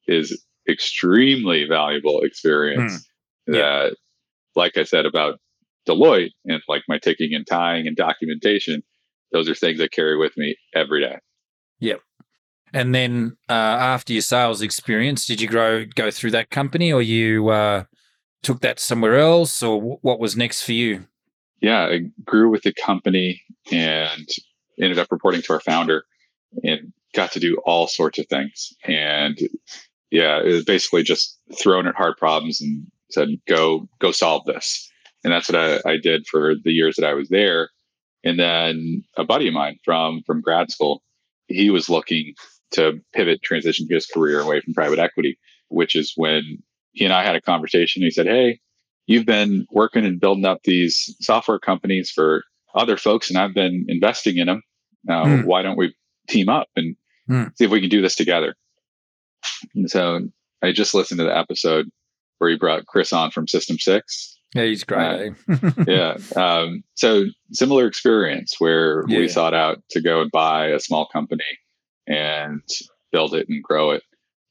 [0.07, 3.05] is extremely valuable experience.
[3.47, 3.55] Hmm.
[3.55, 3.61] Yeah.
[3.61, 3.95] That,
[4.55, 5.39] like I said about
[5.89, 8.83] Deloitte and like my ticking and tying and documentation,
[9.31, 11.17] those are things I carry with me every day.
[11.79, 12.01] Yep.
[12.73, 17.01] And then uh, after your sales experience, did you grow go through that company, or
[17.01, 17.85] you uh,
[18.43, 21.07] took that somewhere else, or wh- what was next for you?
[21.61, 24.27] yeah, I grew with the company and
[24.79, 26.03] ended up reporting to our founder
[26.63, 28.73] and got to do all sorts of things.
[28.85, 29.37] And
[30.11, 34.89] yeah, it was basically just thrown at hard problems and said, go, go solve this.
[35.23, 37.69] And that's what I, I did for the years that I was there.
[38.23, 41.03] And then a buddy of mine from, from grad school,
[41.47, 42.33] he was looking
[42.71, 45.37] to pivot, transition his career away from private equity,
[45.69, 46.43] which is when
[46.91, 48.03] he and I had a conversation.
[48.03, 48.59] He said, Hey,
[49.07, 52.43] you've been working and building up these software companies for
[52.75, 54.61] other folks, and I've been investing in them.
[55.05, 55.41] Now, Hmm.
[55.47, 55.93] why don't we
[56.27, 56.95] team up and
[57.27, 57.45] Hmm.
[57.55, 58.55] see if we can do this together?
[59.75, 60.19] And so
[60.61, 61.89] I just listened to the episode
[62.37, 64.38] where he brought Chris on from System Six.
[64.55, 65.33] Yeah, he's great.
[65.49, 65.71] eh?
[65.87, 66.17] yeah.
[66.35, 69.19] Um, so similar experience where Yeah.
[69.19, 71.43] we sought out to go and buy a small company
[72.07, 72.61] and
[73.11, 74.03] build it and grow it.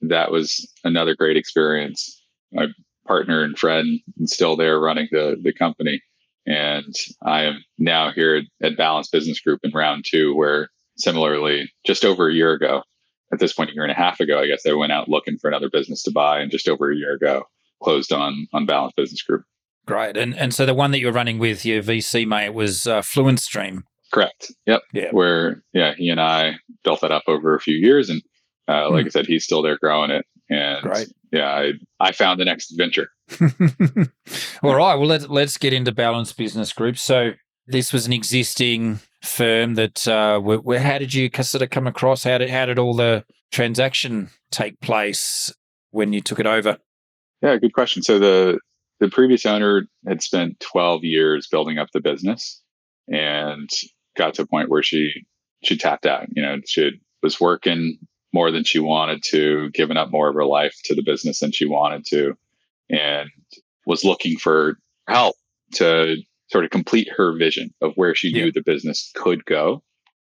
[0.02, 2.22] That was another great experience.
[2.52, 2.66] My
[3.06, 6.00] partner and friend is still there running the the company.
[6.46, 6.94] And
[7.26, 12.04] I am now here at, at Balance Business Group in round two, where similarly, just
[12.04, 12.82] over a year ago,
[13.32, 15.36] at this point, a year and a half ago, I guess I went out looking
[15.36, 17.42] for another business to buy, and just over a year ago,
[17.82, 19.42] closed on on Balance Business Group.
[19.88, 20.16] Great.
[20.18, 23.00] And and so the one that you were running with your VC mate was uh,
[23.02, 23.84] Fluent Stream.
[24.12, 24.52] Correct.
[24.66, 24.82] Yep.
[24.92, 25.10] Yeah.
[25.12, 28.22] Where yeah, he and I built that up over a few years, and
[28.68, 29.06] uh, like Hmm.
[29.06, 30.24] I said, he's still there growing it.
[30.50, 31.08] And Great.
[31.32, 33.08] yeah, I I found the next adventure.
[34.62, 34.94] All right.
[34.94, 36.98] Well, let's let's get into Balance Business Group.
[36.98, 37.32] So
[37.66, 41.86] this was an existing firm that uh, where, where how did you sort of come
[41.86, 42.24] across?
[42.24, 45.52] How did how did all the transaction take place
[45.90, 46.78] when you took it over?
[47.42, 48.02] Yeah, good question.
[48.02, 48.58] So the
[49.00, 52.60] the previous owner had spent 12 years building up the business
[53.08, 53.68] and
[54.16, 55.24] got to a point where she
[55.64, 56.26] she tapped out.
[56.34, 57.98] You know, she was working
[58.32, 61.50] more than she wanted to, giving up more of her life to the business than
[61.52, 62.34] she wanted to,
[62.90, 63.28] and
[63.86, 65.34] was looking for help
[65.74, 66.16] to
[66.50, 68.44] sort of complete her vision of where she Yeah.
[68.44, 69.82] knew the business could go.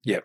[0.04, 0.24] Yep.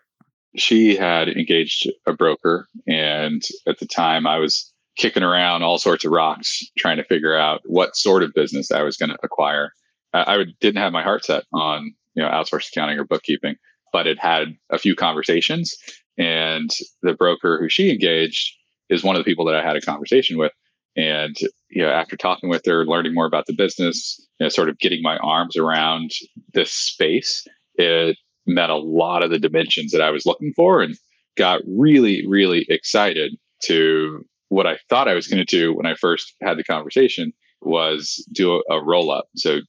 [0.56, 6.04] She had engaged a broker, and at the time I was kicking around all sorts
[6.04, 9.72] of rocks trying to figure out what sort of business I was going to acquire.
[10.12, 13.56] I, I didn't have my heart set on you know outsourced accounting or bookkeeping,
[13.92, 15.76] but it had a few conversations,
[16.18, 16.70] and
[17.02, 18.54] the broker who she engaged
[18.90, 20.52] is one of the people that I had a conversation with.
[20.96, 21.36] And
[21.70, 24.78] you know, after talking with her, learning more about the business, you know, sort of
[24.78, 26.10] getting my arms around
[26.54, 30.96] this space, it met a lot of the dimensions that I was looking for, and
[31.36, 35.94] got really, really excited to what I thought I was going to do when I
[35.94, 39.26] first had the conversation was do a, a roll up.
[39.36, 39.60] So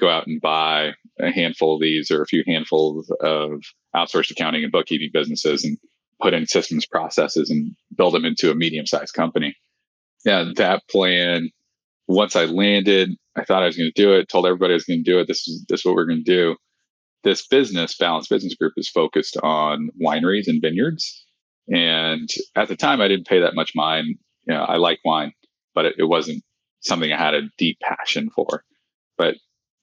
[0.00, 3.62] go out and buy a handful of these or a few handfuls of
[3.94, 5.78] outsourced accounting and bookkeeping businesses and
[6.22, 9.56] put in systems processes and build them into a medium sized company.
[10.24, 11.50] Yeah, that plan,
[12.08, 14.84] once I landed, I thought I was going to do it, told everybody I was
[14.84, 15.28] going to do it.
[15.28, 16.56] This is this is what we're going to do.
[17.22, 21.26] this business, Balance Business Group, is focused on wineries and vineyards.
[21.70, 24.18] And at the time, I didn't pay that much mind.
[24.46, 25.32] You know, I like wine,
[25.74, 26.42] but it, it wasn't
[26.80, 28.64] something I had a deep passion for.
[29.16, 29.36] But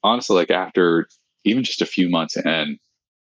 [0.03, 1.07] honestly, like after
[1.45, 2.77] even just a few months in,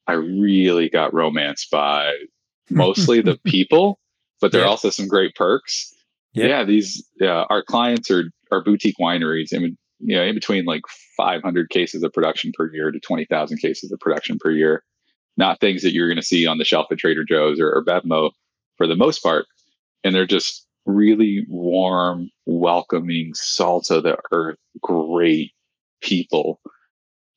[0.07, 2.13] I really got romanced by
[2.69, 3.99] mostly the people,
[4.41, 5.93] but there are also some great perks.
[6.33, 6.49] Yep.
[6.49, 10.81] Yeah, these uh, our clients are are boutique wineries, and you know, in between like
[11.17, 14.83] 500 cases of production per year to 20,000 cases of production per year.
[15.37, 17.83] Not things that you're going to see on the shelf at Trader Joe's or, or
[17.83, 18.31] Bevmo
[18.77, 19.45] for the most part.
[20.03, 25.51] And they're just really warm, welcoming, salt of the earth, great
[26.01, 26.59] people.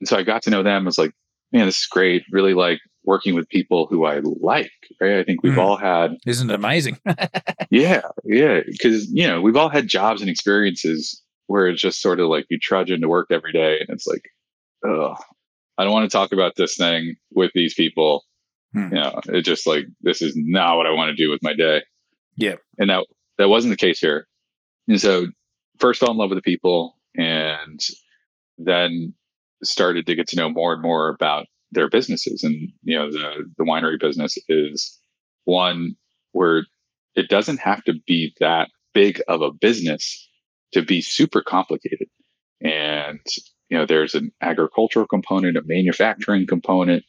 [0.00, 1.12] And so I got to know them Was like,
[1.52, 2.24] man, this is great.
[2.30, 4.70] Really like working with people who I like,
[5.00, 5.18] right?
[5.18, 5.58] I think we've mm.
[5.58, 6.16] all had.
[6.26, 6.98] Isn't it amazing?
[7.70, 8.02] yeah.
[8.24, 8.60] Yeah.
[8.82, 12.44] Cause, you know, we've all had jobs and experiences where it's just sort of like
[12.50, 14.28] you trudge into work every day and it's like,
[14.84, 15.16] oh,
[15.78, 18.24] I don't want to talk about this thing with these people.
[18.72, 18.94] Hmm.
[18.94, 21.54] You know, it's just like this is not what I want to do with my
[21.54, 21.82] day.
[22.36, 22.56] Yeah.
[22.78, 23.06] And that
[23.38, 24.26] that wasn't the case here.
[24.86, 25.26] And so
[25.78, 27.80] first fell in love with the people and
[28.58, 29.14] then
[29.62, 32.42] started to get to know more and more about their businesses.
[32.42, 34.98] And you know, the the winery business is
[35.44, 35.96] one
[36.32, 36.64] where
[37.14, 40.28] it doesn't have to be that big of a business
[40.72, 42.08] to be super complicated.
[42.60, 43.20] And
[43.68, 47.04] you know, there's an agricultural component, a manufacturing component,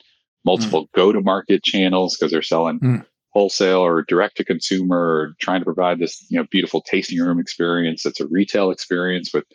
[0.45, 0.91] multiple mm.
[0.95, 3.05] go-to-market channels because they're selling mm.
[3.31, 7.39] wholesale or direct to consumer, or trying to provide this you know beautiful tasting room
[7.39, 8.03] experience.
[8.03, 9.45] That's a retail experience with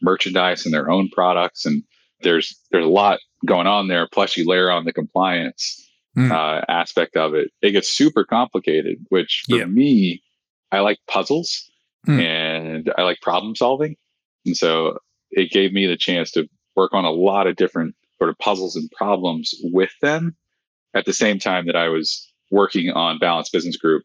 [0.00, 1.64] merchandise and their own products.
[1.64, 1.82] And
[2.20, 4.08] there's there's a lot going on there.
[4.12, 6.30] Plus, you layer on the compliance mm.
[6.30, 7.50] uh, aspect of it.
[7.62, 8.98] It gets super complicated.
[9.08, 10.22] Which for me,
[10.70, 11.70] I like puzzles
[12.06, 12.20] mm.
[12.20, 13.96] and I like problem solving.
[14.44, 14.98] And so
[15.30, 18.76] it gave me the chance to work on a lot of different sort of puzzles
[18.76, 20.36] and problems with them
[20.94, 24.04] at the same time that I was working on Balance Business Group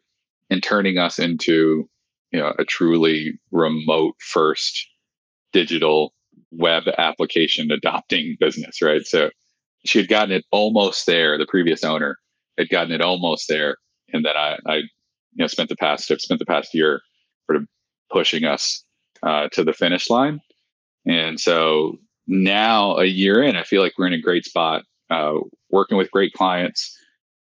[0.50, 1.88] and turning us into
[2.32, 4.88] you know a truly remote first
[5.52, 6.14] digital
[6.50, 9.06] web application adopting business, right?
[9.06, 9.30] So
[9.84, 11.38] she had gotten it almost there.
[11.38, 12.18] The previous owner
[12.58, 13.76] had gotten it almost there,
[14.12, 14.88] and then I, I you
[15.36, 17.02] know, spent the past have spent the past year
[17.46, 17.68] sort of
[18.10, 18.82] pushing us
[19.22, 20.40] uh, to the finish line.
[21.06, 21.98] And so
[22.28, 25.38] now, a year in, I feel like we're in a great spot, uh,
[25.70, 26.96] working with great clients.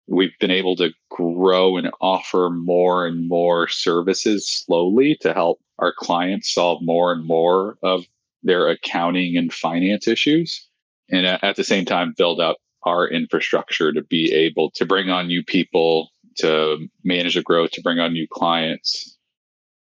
[0.07, 5.93] We've been able to grow and offer more and more services slowly to help our
[5.97, 8.05] clients solve more and more of
[8.43, 10.67] their accounting and finance issues.
[11.09, 15.27] And at the same time, build up our infrastructure to be able to bring on
[15.27, 19.17] new people, to manage the growth, to bring on new clients,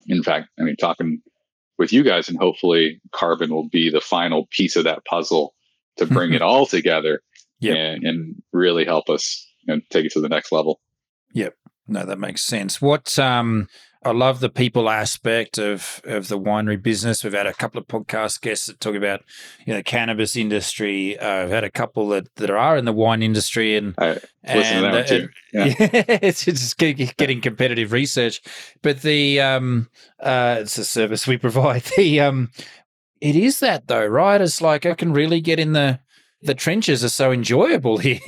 [0.07, 1.21] in fact, I mean, talking
[1.81, 5.55] with you guys, and hopefully Karbon will be the final piece of that puzzle
[5.97, 7.21] to bring it all together
[7.59, 7.75] yep.
[7.75, 10.79] and, and really help us and take it to the next level.
[11.33, 11.55] Yep.
[11.87, 12.79] No, that makes sense.
[12.81, 13.67] What um
[14.03, 17.23] I love the people aspect of of the winery business.
[17.23, 19.21] We've had a couple of podcast guests that talk about
[19.63, 21.19] you know the cannabis industry.
[21.19, 24.85] Uh, I've had a couple that, that are in the wine industry, and I and,
[24.85, 25.75] uh, and yeah.
[25.77, 28.41] it's just getting competitive research.
[28.81, 29.87] But the um,
[30.19, 31.83] uh, it's a service we provide.
[31.95, 32.49] The um,
[33.19, 34.41] it is that though, right?
[34.41, 35.99] It's like I can really get in the
[36.41, 38.19] the trenches are so enjoyable here.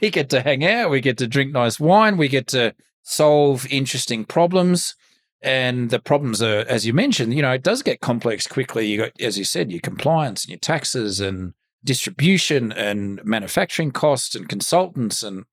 [0.00, 3.66] we get to hang out, we get to drink nice wine, we get to solve
[3.70, 4.94] interesting problems
[5.42, 8.86] and the problems are, as you mentioned, you know, it does get complex quickly.
[8.86, 14.34] You got, as you said, your compliance and your taxes and distribution and manufacturing costs
[14.34, 15.44] and consultants and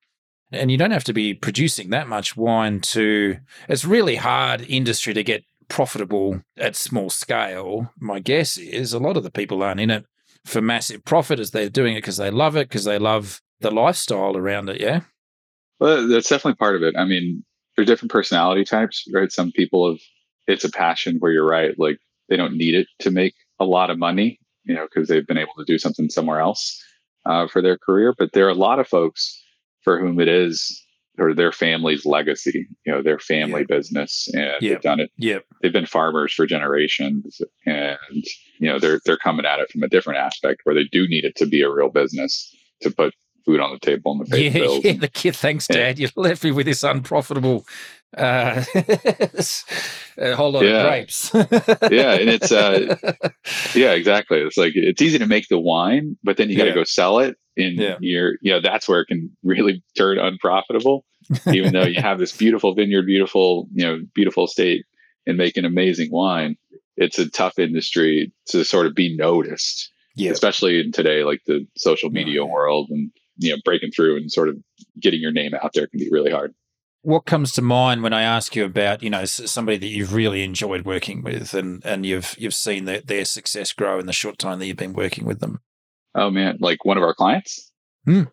[0.52, 5.14] and you don't have to be producing that much wine to it's really hard industry
[5.14, 8.94] to get profitable at small scale my guess is.
[8.94, 10.06] A lot of the people aren't in it
[10.46, 13.72] for massive profit as they're doing it because they love it because they love the
[13.72, 15.02] lifestyle around it yeah?
[15.80, 16.96] Well that's definitely part of it.
[16.98, 17.46] I mean
[17.78, 19.32] there's different personality types, right?
[19.32, 20.00] Some people have
[20.48, 23.90] it's a passion where you're right, like they don't need it to make a lot
[23.90, 26.82] of money, you know, because they've been able to do something somewhere else
[27.26, 28.14] uh, for their career.
[28.18, 29.42] But there are a lot of folks
[29.84, 30.84] for whom it is
[31.20, 33.68] or their family's legacy, you know, their family yep.
[33.68, 34.62] business, and yep.
[34.62, 35.12] they've done it.
[35.18, 35.46] Yep.
[35.62, 37.98] They've been farmers for generations, and
[38.60, 41.26] you know they're they're coming at it from a different aspect where they do need
[41.26, 43.14] it to be a real business to put
[43.48, 44.84] food on the table and the pay yeah, bills.
[44.84, 45.98] Yeah, the kid, thanks, Dad.
[45.98, 47.66] You left me with this unprofitable
[48.16, 48.64] uh,
[50.18, 50.78] a whole lot yeah.
[50.78, 51.32] of grapes.
[51.34, 52.96] yeah, and it's uh,
[53.76, 54.40] yeah, exactly.
[54.40, 56.76] It's like it's easy to make the wine, but then you got to yeah.
[56.76, 57.98] go sell it, and yeah.
[58.00, 61.06] you're you know that's where it can really turn unprofitable.
[61.52, 64.86] Even though you have this beautiful vineyard, beautiful you know beautiful state,
[65.26, 66.56] and make an amazing wine,
[66.96, 69.92] it's a tough industry to sort of be noticed.
[70.20, 70.32] Yeah.
[70.32, 74.32] especially in today, like the social media oh, world and you know breaking through and
[74.32, 74.58] sort of
[75.00, 76.54] getting your name out there can be really hard.
[77.02, 80.44] What comes to mind when I ask you about you know somebody that you've really
[80.44, 84.38] enjoyed working with and and you've you've seen their, their success grow in the short
[84.38, 85.62] time that you've been working with them?
[86.16, 87.72] Oh man, like one of our clients.
[88.06, 88.24] Hmm.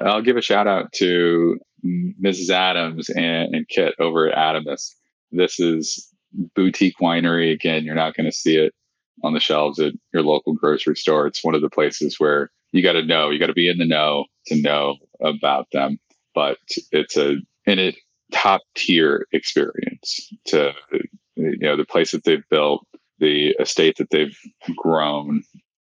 [0.00, 2.50] I'll give a shout out to Mrs.
[2.50, 4.94] Adams and, and Kit over at Adamus.
[5.30, 6.08] This is
[6.54, 7.52] boutique winery.
[7.52, 8.72] Again, you're not going to see it
[9.22, 11.26] on the shelves at your local grocery store.
[11.26, 13.78] It's one of the places where you got to know, you got to be in
[13.78, 15.98] the know to know about them.
[16.34, 16.58] But
[16.90, 17.94] it's a in it
[18.32, 20.72] top tier experience to
[21.36, 22.84] you know the place that they've built,
[23.20, 24.36] the estate that they've
[24.76, 25.44] grown,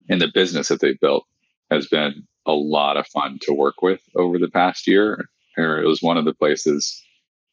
[0.10, 1.26] and the business that they've built
[1.70, 5.30] has been a lot of fun to work with over the past year.
[5.58, 7.04] It was one of the places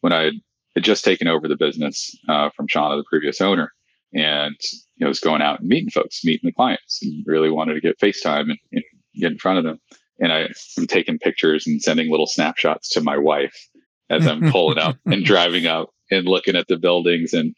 [0.01, 0.31] when I
[0.75, 3.73] had just taken over the business uh, from Shauna, the previous owner,
[4.15, 4.57] and
[4.97, 7.81] you know, was going out and meeting folks, meeting the clients, and really wanted to
[7.81, 8.85] get FaceTime and, and
[9.21, 9.81] get in front of them.
[10.19, 10.49] And I,
[10.79, 13.69] am taking pictures and sending little snapshots to my wife
[14.09, 17.55] as I'm pulling up and driving up and looking at the buildings and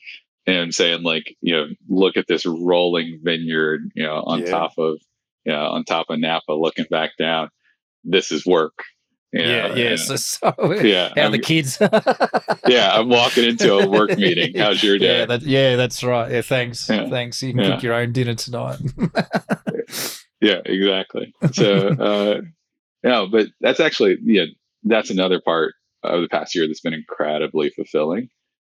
[0.46, 4.50] and saying like, you know, look at this rolling vineyard, you know, on yeah.
[4.50, 4.98] top of
[5.44, 7.48] you know, on top of Napa, looking back down.
[8.04, 8.84] This is work.
[9.32, 9.96] yeah, yeah.
[9.96, 11.12] So, so, yeah.
[11.16, 11.78] How I'm, the kids?
[12.66, 14.56] yeah, I'm walking into a work meeting.
[14.56, 15.20] How's your day?
[15.20, 16.30] Yeah, that, yeah that's right.
[16.30, 16.88] Yeah, thanks.
[16.88, 17.08] Yeah.
[17.08, 17.42] Thanks.
[17.42, 17.74] You can yeah.
[17.74, 18.78] cook your own dinner tonight.
[20.40, 21.34] Yeah, exactly.
[21.52, 22.40] So, uh,
[23.02, 24.44] yeah, but that's actually, yeah,
[24.84, 28.28] that's another part of the past year that's been incredibly fulfilling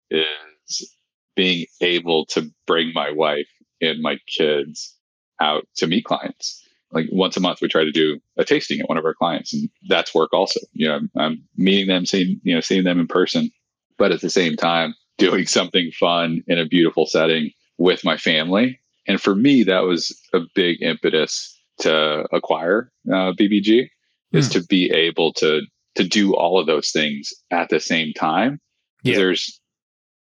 [0.09, 0.95] is
[1.35, 3.47] being able to bring my wife
[3.81, 4.95] and my kids
[5.39, 6.65] out to meet clients.
[6.91, 9.53] Like once a month, we try to do a tasting at one of our clients,
[9.53, 10.59] and that's work also.
[10.73, 13.51] You know, I'm meeting them, seeing you know, seeing them in person,
[13.99, 18.79] but at the same time, doing something fun in a beautiful setting with my family.
[19.07, 23.89] And for me, that was a big impetus to acquire uh, BBG,
[24.31, 24.59] is hmm.
[24.59, 25.61] to be able to
[25.95, 28.59] to do all of those things at the same time.
[29.03, 29.17] Yeah.
[29.17, 29.59] There's,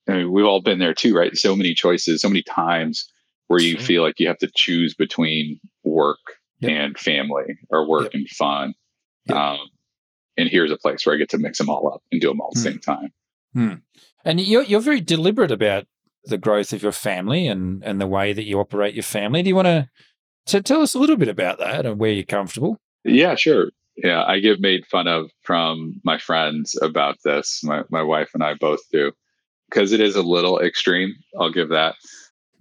[0.08, 1.34] I mean, we've all been there too, right?
[1.36, 3.08] So many choices, so many times
[3.46, 6.18] where you feel like you have to choose between work
[6.60, 6.72] yep.
[6.72, 8.14] and family or work yep.
[8.14, 8.74] and fun.
[9.26, 9.36] Yep.
[9.36, 9.58] Um,
[10.36, 12.40] and here's a place where I get to mix them all up and do them
[12.40, 12.72] all at the mm.
[12.72, 13.12] same time.
[13.56, 13.82] Mm.
[14.24, 15.86] And you're, you're very deliberate about
[16.24, 19.42] the growth of your family and, and the way that you operate your family.
[19.42, 19.88] Do you want to,
[20.46, 22.78] to tell us a little bit about that and where you're comfortable?
[23.04, 23.70] Yeah, sure.
[23.96, 27.60] Yeah, I get made fun of from my friends about this.
[27.62, 29.12] My, my wife and I both do
[29.70, 31.14] because it is a little extreme.
[31.38, 31.94] I'll give that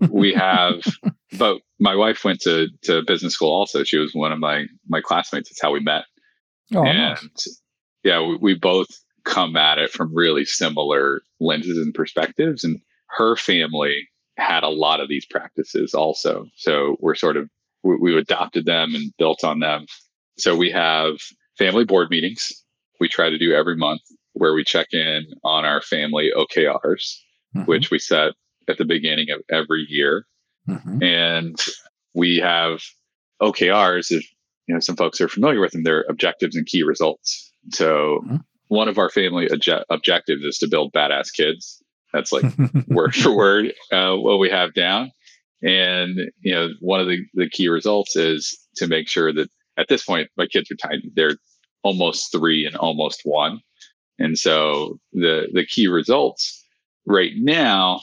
[0.09, 0.81] we have
[1.37, 5.01] but my wife went to to business school also she was one of my my
[5.01, 6.05] classmates it's how we met
[6.75, 7.61] oh, and nice.
[8.03, 8.87] yeah we, we both
[9.23, 14.99] come at it from really similar lenses and perspectives and her family had a lot
[14.99, 17.49] of these practices also so we're sort of
[17.83, 19.85] we, we adopted them and built on them
[20.37, 21.15] so we have
[21.57, 22.51] family board meetings
[22.99, 24.01] we try to do every month
[24.33, 27.17] where we check in on our family okrs
[27.55, 27.65] mm-hmm.
[27.65, 28.33] which we set
[28.67, 30.25] at the beginning of every year.
[30.67, 31.03] Mm-hmm.
[31.03, 31.59] And
[32.13, 32.81] we have
[33.41, 34.25] OKRs, if
[34.67, 37.51] you know some folks are familiar with them, they're objectives and key results.
[37.71, 38.37] So mm-hmm.
[38.67, 41.81] one of our family obje- objectives is to build badass kids.
[42.13, 42.45] That's like
[42.87, 45.11] word for word uh, what we have down.
[45.63, 49.87] And you know, one of the, the key results is to make sure that at
[49.87, 51.11] this point my kids are tiny.
[51.15, 51.37] They're
[51.83, 53.61] almost three and almost one.
[54.19, 56.63] And so the the key results
[57.05, 58.01] right now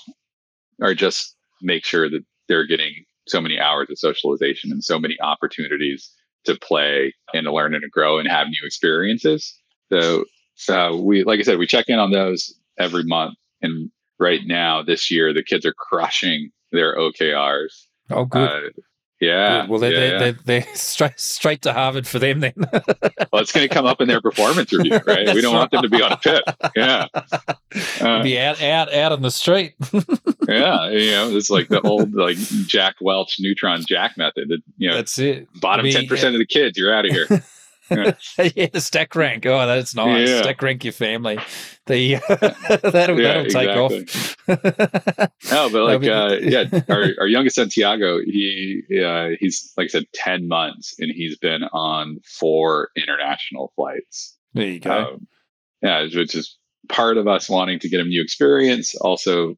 [0.83, 5.17] are just make sure that they're getting so many hours of socialization and so many
[5.21, 6.11] opportunities
[6.45, 9.59] to play and to learn and to grow and have new experiences.
[9.93, 13.35] So, so we, like I said, we check in on those every month.
[13.63, 17.87] And right now, this year, the kids are crushing their OKRs.
[18.11, 18.49] Oh, good.
[18.49, 18.81] Uh,
[19.21, 19.67] yeah.
[19.67, 22.55] Well, they're, yeah, they're, they're, they're, straight, straight to Harvard for them then.
[22.57, 25.35] well, it's going to come up in their performance review, right?
[25.35, 26.43] we don't want them to be on a pit.
[26.75, 27.07] Yeah.
[28.01, 29.75] Uh, be out, out, out on the street.
[30.49, 30.89] yeah.
[30.89, 34.51] You know, it's like the old, like Jack Welch neutron jack method.
[34.77, 35.47] You know, that's it.
[35.61, 37.29] Bottom be, 10% of the kids, you're out of here.
[37.91, 38.13] Yeah.
[38.55, 39.47] yeah, the stack rank.
[39.47, 40.29] Oh, that's nice.
[40.29, 40.43] Yeah.
[40.43, 41.39] Stack rank your family.
[41.87, 42.17] The
[42.83, 44.05] that'll, yeah, that'll exactly.
[44.05, 45.31] take off.
[45.51, 50.05] no, but like, uh, yeah, our, our youngest Santiago, he uh, he's like I said,
[50.15, 54.37] ten months, and he's been on four international flights.
[54.55, 55.15] There you go.
[55.15, 55.27] Um,
[55.83, 56.57] yeah, which is
[56.89, 58.95] part of us wanting to get him new experience.
[58.97, 59.57] Also,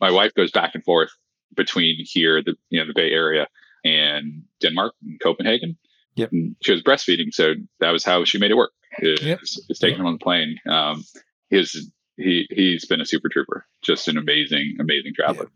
[0.00, 1.10] my wife goes back and forth
[1.56, 3.46] between here, the you know the Bay Area,
[3.84, 5.76] and Denmark and Copenhagen.
[6.16, 6.32] Yep.
[6.32, 8.72] And she was breastfeeding, so that was how she made it work.
[9.00, 9.40] Is, yep.
[9.42, 10.00] is taking yep.
[10.00, 10.58] him on the plane.
[10.68, 11.04] Um,
[11.50, 15.48] his he he's been a super trooper, just an amazing amazing traveler.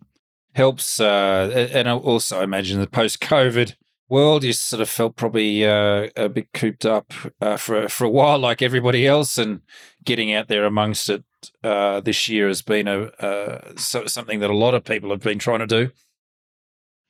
[0.54, 3.74] Helps, uh, and also I imagine the post COVID
[4.08, 4.44] world.
[4.44, 8.38] You sort of felt probably uh, a bit cooped up uh, for for a while,
[8.38, 9.60] like everybody else, and
[10.04, 11.24] getting out there amongst it
[11.62, 15.20] uh, this year has been a uh, so, something that a lot of people have
[15.20, 15.90] been trying to do.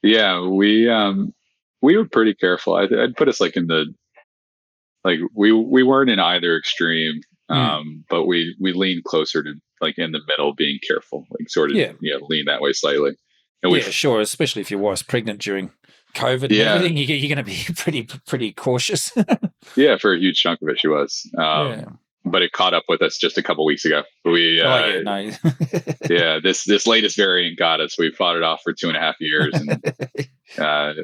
[0.03, 1.35] Yeah, we um,
[1.83, 2.74] we were pretty careful.
[2.74, 3.87] I'd, I'd, put us like in the
[5.05, 7.55] like we we weren't in either extreme, hmm.
[7.55, 8.05] um, mm.
[8.09, 11.76] but we we leaned closer to like in the middle, being careful, like sort of
[11.76, 13.12] yeah, know, lean that way slightly.
[13.62, 14.20] And yeah, sure.
[14.20, 15.70] Especially if your wife's pregnant during
[16.14, 16.74] COVID yeah.
[16.74, 19.12] and everything, you, are going to be pretty pretty cautious.
[19.76, 21.29] yeah, for a huge chunk of it, she was.
[21.37, 21.85] Um, yeah.
[22.24, 24.03] But it caught up with us just a couple weeks ago.
[24.24, 25.33] We, uh, oh, yeah, uh, no.
[26.11, 27.99] yeah, this this latest variant got us.
[27.99, 29.83] We fought it off for two and a half years, and
[30.59, 30.95] uh,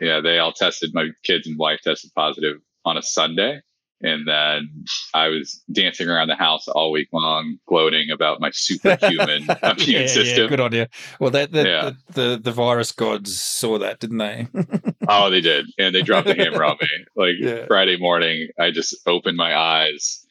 [0.00, 0.90] yeah, they all tested.
[0.94, 3.60] My kids and wife tested positive on a Sunday,
[4.02, 9.46] and then I was dancing around the house all week long, gloating about my superhuman
[9.62, 10.44] immune yeah, system.
[10.44, 10.88] Yeah, good idea.
[11.18, 11.90] Well, that, that yeah.
[12.12, 14.48] the, the, the virus gods saw that, didn't they?
[15.08, 16.88] oh, they did, and they dropped the hammer on me.
[17.14, 17.66] Like yeah.
[17.66, 20.24] Friday morning, I just opened my eyes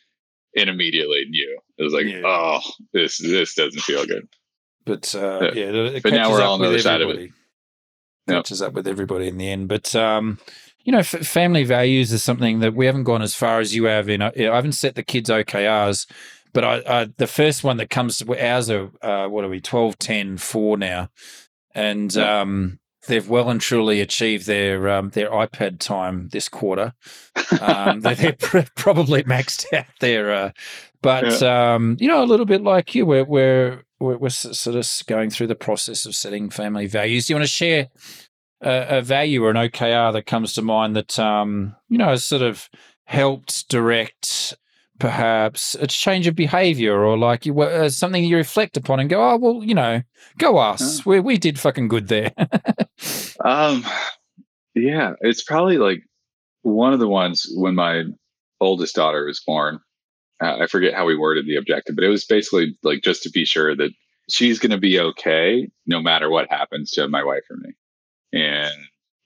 [0.56, 2.60] and immediately knew it was like, oh,
[2.94, 4.28] this this doesn't feel good.
[4.86, 7.30] But uh, yeah, but now we're all on the other side of it.
[8.30, 8.70] Catches yep.
[8.70, 10.40] up with everybody in the end, but um,
[10.84, 13.86] you know, f- family values is something that we haven't gone as far as you
[13.86, 14.10] have.
[14.10, 16.08] In I haven't set the kids OKRs,
[16.54, 19.62] but I, I the first one that comes to ours are uh, what are we
[19.62, 21.10] 12, 10, 4 now,
[21.76, 26.94] and um, they've well and truly achieved their um, their iPad time this quarter.
[27.62, 30.52] Um, they're pr- probably maxed out there, uh,
[31.02, 31.74] but yeah.
[31.76, 35.48] um, you know, a little bit like you, we're, we're we're sort of going through
[35.48, 37.28] the process of setting family values.
[37.28, 37.90] Do you want to share
[38.62, 42.24] a, a, value or an OKR that comes to mind that um, you know has
[42.24, 42.70] sort of
[43.06, 44.56] helped direct
[45.00, 49.22] perhaps a change of behavior or like you, uh, something you reflect upon and go,
[49.24, 50.02] oh well, you know,
[50.38, 52.32] go us, we we did fucking good there.
[53.46, 53.86] um,
[54.76, 56.04] yeah, it's probably like
[56.62, 58.04] one of the ones when my
[58.60, 59.80] oldest daughter was born.
[60.42, 63.30] Uh, I forget how we worded the objective, but it was basically like just to
[63.30, 63.92] be sure that
[64.30, 67.74] she's going to be okay no matter what happens to my wife or me.
[68.32, 68.74] And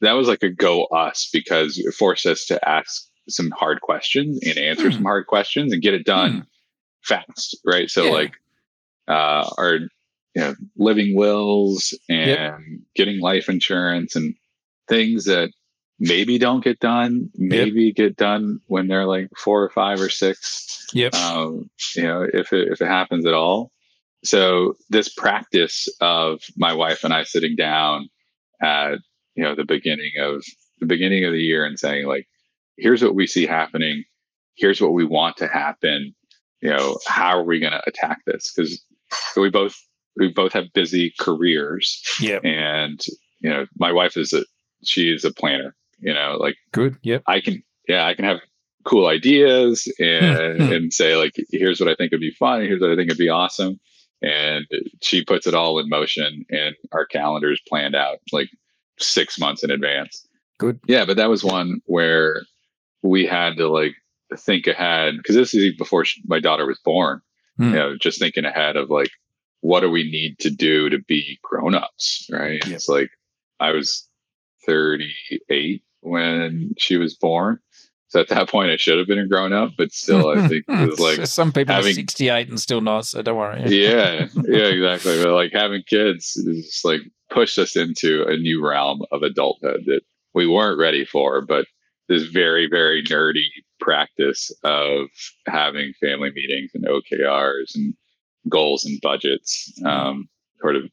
[0.02, 4.40] that was like a go us because it forced us to ask some hard questions
[4.44, 4.94] and answer mm.
[4.94, 6.46] some hard questions and get it done mm.
[7.04, 7.58] fast.
[7.66, 7.90] Right.
[7.90, 8.12] So, yeah.
[8.12, 8.34] like,
[9.08, 9.74] uh, our
[10.36, 12.60] you know, living wills and yep.
[12.96, 14.34] getting life insurance and
[14.88, 15.52] things that
[16.00, 17.96] maybe don't get done, maybe yep.
[17.96, 20.88] get done when they're like four or five or six.
[20.94, 21.14] Yep.
[21.16, 23.72] Um, you know, if it, if it happens at all.
[24.24, 28.10] So this practice of my wife and I sitting down
[28.62, 29.00] at
[29.36, 30.44] you know the beginning of
[30.80, 32.28] the beginning of the year and saying like
[32.78, 34.04] here's what we see happening
[34.56, 36.14] here's what we want to happen
[36.62, 38.84] you know how are we going to attack this because
[39.36, 39.76] we both
[40.18, 43.06] we both have busy careers yeah and
[43.40, 44.44] you know my wife is a
[44.84, 47.24] she is a planner you know like good yep.
[47.28, 48.40] I can yeah i can have
[48.86, 52.92] cool ideas and and say like here's what i think would be fun here's what
[52.92, 53.80] i think would be awesome.
[54.22, 54.66] And
[55.02, 58.50] she puts it all in motion and our calendars planned out like
[58.98, 60.26] six months in advance.
[60.60, 60.80] Good.
[60.88, 62.44] Yeah but that was one where
[63.02, 63.96] we had to like
[64.38, 67.22] think ahead because this is before she, my daughter was born.
[67.58, 67.70] Hmm.
[67.70, 69.12] you know just thinking ahead of like
[69.62, 72.66] what do we need to do to be grown-ups right?
[72.66, 72.76] Yep.
[72.76, 73.12] it's like
[73.60, 74.08] i was
[74.66, 77.60] 38 when she was born
[78.14, 80.66] so at that point, I should have been a grown up, but still, I think
[80.68, 83.08] it was like some people having, are 68 and still not.
[83.08, 83.64] So don't worry.
[83.76, 85.24] yeah, yeah, exactly.
[85.24, 87.02] But like having kids is just like
[87.32, 90.02] pushed us into a new realm of adulthood that
[90.36, 91.42] we weren't ready for.
[91.42, 91.66] But
[92.08, 93.48] this very, very nerdy
[93.80, 95.08] practice of
[95.48, 97.96] having family meetings and OKRs and
[98.48, 100.30] goals and budgets um,
[100.62, 100.84] sort of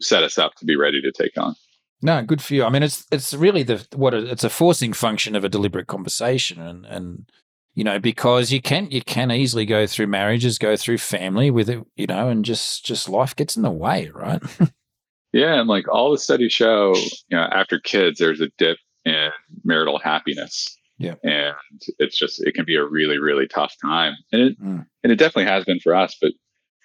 [0.00, 1.56] set us up to be ready to take on.
[2.02, 2.64] No, good for you.
[2.64, 6.60] I mean, it's it's really the what it's a forcing function of a deliberate conversation,
[6.60, 7.30] and and
[7.74, 11.70] you know because you can you can easily go through marriages, go through family with
[11.70, 14.42] it, you know, and just just life gets in the way, right?
[15.32, 19.30] yeah, and like all the studies show, you know, after kids, there's a dip in
[19.64, 20.76] marital happiness.
[20.98, 21.54] Yeah, and
[22.00, 24.84] it's just it can be a really really tough time, and it mm.
[25.04, 26.16] and it definitely has been for us.
[26.20, 26.32] But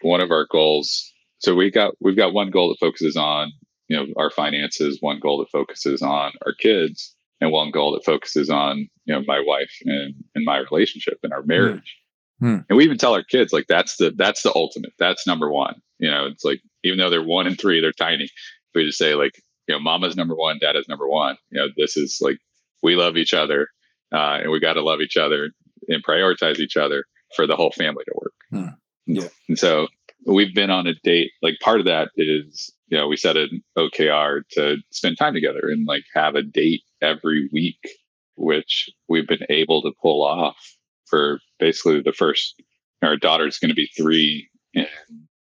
[0.02, 3.52] one of our goals, so we got we've got one goal that focuses on
[3.88, 8.06] you know our finances one goal that focuses on our kids and one goal that
[8.06, 11.48] focuses on you know my wife and, and my relationship and our hmm.
[11.48, 11.98] marriage
[12.42, 12.66] mm.
[12.68, 15.82] and we even tell our kids like that's the that's the ultimate that's number one
[16.00, 18.30] you know it's like even though they're one and three they're tiny
[18.76, 21.68] we just say like you know mama's number one dad is number one you know
[21.78, 22.38] this is like
[22.84, 23.70] we love each other
[24.14, 25.50] uh, and we got to love each other
[25.90, 27.04] and prioritize each other
[27.36, 28.76] for the whole family to work mm.
[29.06, 29.88] yeah and so
[30.26, 33.64] we've been on a date like part of that is you know, we set an
[33.78, 37.88] OKR to spend time together and like have a date every week,
[38.36, 40.58] which we've been able to pull off
[41.06, 42.62] for basically the first.
[43.02, 44.88] Our daughter's going to be three in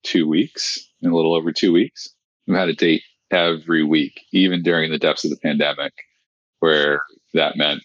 [0.04, 2.08] two weeks, in a little over two weeks.
[2.46, 5.92] We've had a date every week, even during the depths of the pandemic,
[6.60, 7.82] where that meant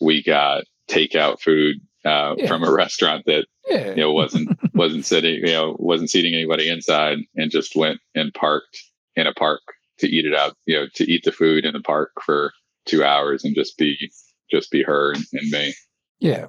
[0.00, 1.76] we got takeout food
[2.06, 2.46] uh, yeah.
[2.46, 3.90] from a restaurant that yeah.
[3.90, 8.32] you know wasn't wasn't sitting you know wasn't seating anybody inside and just went and
[8.32, 8.78] parked
[9.16, 9.60] in a park
[9.98, 12.52] to eat it out you know to eat the food in the park for
[12.86, 14.10] two hours and just be
[14.50, 15.74] just be her and, and me
[16.20, 16.46] yeah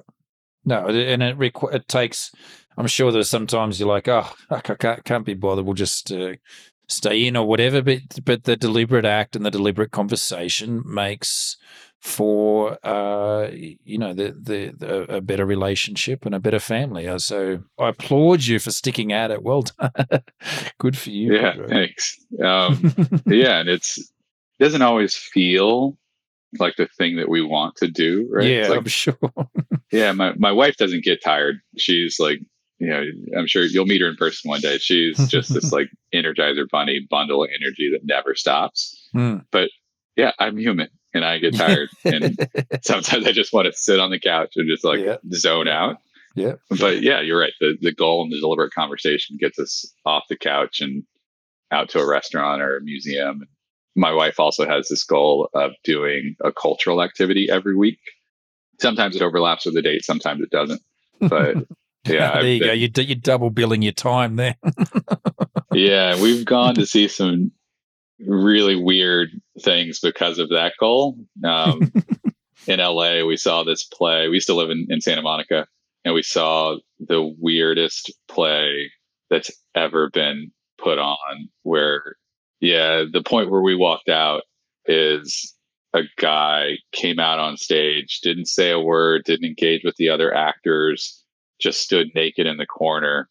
[0.64, 2.30] no and it requ- it takes
[2.76, 6.34] i'm sure there's sometimes you're like oh i can't, can't be bothered we'll just uh,
[6.86, 11.56] stay in or whatever but but the deliberate act and the deliberate conversation makes
[12.00, 17.08] for uh, you know the, the, the a better relationship and a better family.
[17.08, 19.42] Uh, so I applaud you for sticking at it.
[19.42, 20.22] Well done.
[20.78, 21.34] Good for you.
[21.34, 21.68] Yeah, Pedro.
[21.68, 22.18] thanks.
[22.42, 22.94] Um,
[23.26, 25.96] yeah, and it's it doesn't always feel
[26.58, 28.46] like the thing that we want to do, right?
[28.46, 29.18] Yeah, like, I'm sure.
[29.92, 31.56] yeah, my my wife doesn't get tired.
[31.76, 32.38] She's like
[32.78, 33.02] you know,
[33.36, 34.78] I'm sure you'll meet her in person one day.
[34.78, 39.08] She's just this like energizer bunny bundle of energy that never stops.
[39.16, 39.44] Mm.
[39.50, 39.70] But
[40.14, 41.90] yeah, I'm human and I get tired.
[42.04, 42.36] and
[42.82, 45.16] sometimes I just want to sit on the couch and just like yeah.
[45.32, 45.98] zone out.
[46.34, 46.54] Yeah.
[46.78, 47.52] But yeah, you're right.
[47.60, 51.04] The the goal in the deliberate conversation gets us off the couch and
[51.70, 53.42] out to a restaurant or a museum.
[53.96, 57.98] My wife also has this goal of doing a cultural activity every week.
[58.80, 60.80] Sometimes it overlaps with the date, sometimes it doesn't.
[61.20, 61.56] But
[62.06, 62.72] yeah, there you been, go.
[62.72, 64.56] You you're double billing your time there.
[65.72, 67.50] yeah, we've gone to see some
[68.26, 71.16] really weird things because of that goal.
[71.44, 71.92] Um,
[72.66, 74.28] in LA, we saw this play.
[74.28, 75.66] We used to live in, in Santa Monica,
[76.04, 78.90] and we saw the weirdest play
[79.30, 81.48] that's ever been put on.
[81.62, 82.16] Where,
[82.60, 84.42] yeah, the point where we walked out
[84.86, 85.54] is
[85.94, 90.34] a guy came out on stage, didn't say a word, didn't engage with the other
[90.34, 91.22] actors,
[91.60, 93.28] just stood naked in the corner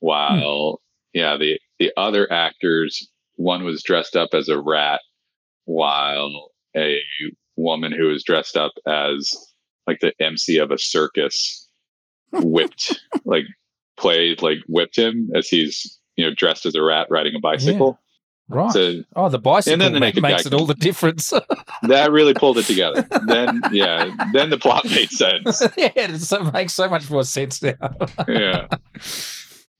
[0.00, 0.80] while,
[1.14, 1.18] hmm.
[1.18, 5.00] yeah, the the other actors one was dressed up as a rat
[5.64, 7.00] while a
[7.56, 9.34] woman who was dressed up as
[9.86, 11.68] like the MC of a circus
[12.32, 13.44] whipped like
[13.96, 17.98] played like whipped him as he's you know dressed as a rat riding a bicycle.
[17.98, 18.02] Yeah.
[18.48, 18.70] Right.
[18.72, 21.30] So, oh, the bicycle and then the make, makes it all the difference.
[21.82, 23.04] that really pulled it together.
[23.26, 25.62] Then, yeah, then the plot made sense.
[25.76, 27.74] yeah, it makes so much more sense now.
[28.28, 28.68] yeah.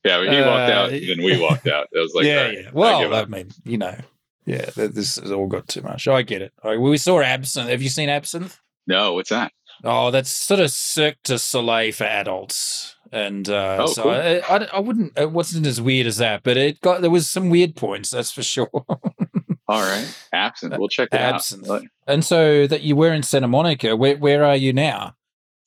[0.06, 1.88] Yeah, he uh, walked out, then we walked out.
[1.90, 2.70] It was like, yeah, right, yeah.
[2.72, 3.96] Well, I, I, mean, you know,
[4.44, 6.06] yeah, this has all got too much.
[6.06, 6.52] I get it.
[6.62, 7.70] Right, well, we saw Absinthe.
[7.70, 8.60] Have you seen Absinthe?
[8.86, 9.50] No, what's that?
[9.82, 12.94] Oh, that's sort of Cirque du Soleil for adults.
[13.10, 14.12] And uh, oh, so cool.
[14.12, 17.28] I, I, I, wouldn't, it wasn't as weird as that, but it got, there was
[17.28, 18.70] some weird points, that's for sure.
[19.68, 20.06] All right.
[20.32, 20.78] Absinthe.
[20.78, 21.68] We'll check it Absinthe.
[21.68, 21.82] out.
[22.06, 25.14] And so that you were in Santa Monica, where, where are you now?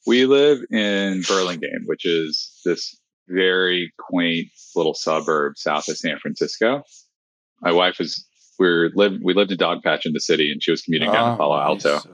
[0.08, 2.99] We live in Burlingame, which is this
[3.30, 6.84] very quaint little suburb south of San Francisco.
[7.62, 8.26] My wife was
[8.60, 11.38] we lived we lived in Dogpatch in the city, and she was commuting down to
[11.38, 11.96] Palo ah, Alto.
[11.96, 12.06] Nice.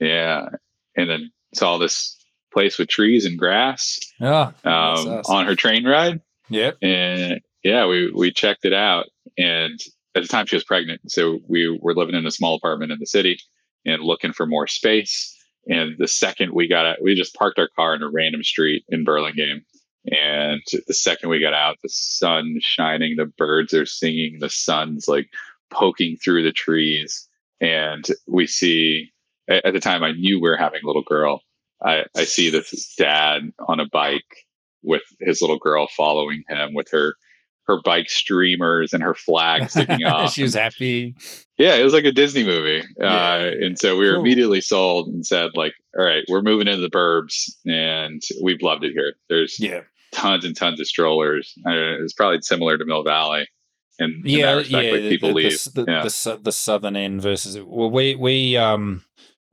[0.00, 0.48] Yeah,
[0.96, 2.18] and then saw this
[2.52, 3.98] place with trees and grass.
[4.20, 6.20] Yeah, um, on her train ride.
[6.50, 6.78] Yep.
[6.82, 9.06] And yeah, we we checked it out,
[9.38, 9.78] and
[10.14, 12.98] at the time she was pregnant, so we were living in a small apartment in
[12.98, 13.38] the city
[13.86, 15.38] and looking for more space.
[15.68, 18.84] And the second we got out, we just parked our car in a random street
[18.88, 19.64] in Burlingame
[20.10, 25.06] and the second we got out, the sun shining, the birds are singing, the sun's
[25.06, 25.28] like
[25.70, 27.28] poking through the trees.
[27.60, 29.12] And we see,
[29.48, 31.42] at the time, I knew we were having a little girl.
[31.84, 34.46] I, I see this dad on a bike
[34.82, 37.14] with his little girl following him with her
[37.68, 40.32] her bike streamers and her flag sticking off.
[40.32, 41.14] she was happy.
[41.58, 42.84] Yeah, it was like a Disney movie.
[42.98, 43.06] Yeah.
[43.06, 44.22] Uh, and so we were cool.
[44.22, 48.82] immediately sold and said, like, all right, we're moving into the burbs and we've loved
[48.82, 49.14] it here.
[49.28, 49.82] There's yeah
[50.12, 51.54] tons and tons of strollers.
[51.66, 53.48] it's probably similar to Mill Valley.
[53.98, 55.64] And yeah, respect, yeah, like people the, leave.
[55.74, 56.02] The, yeah.
[56.02, 59.04] The, the, southern end versus well, we we um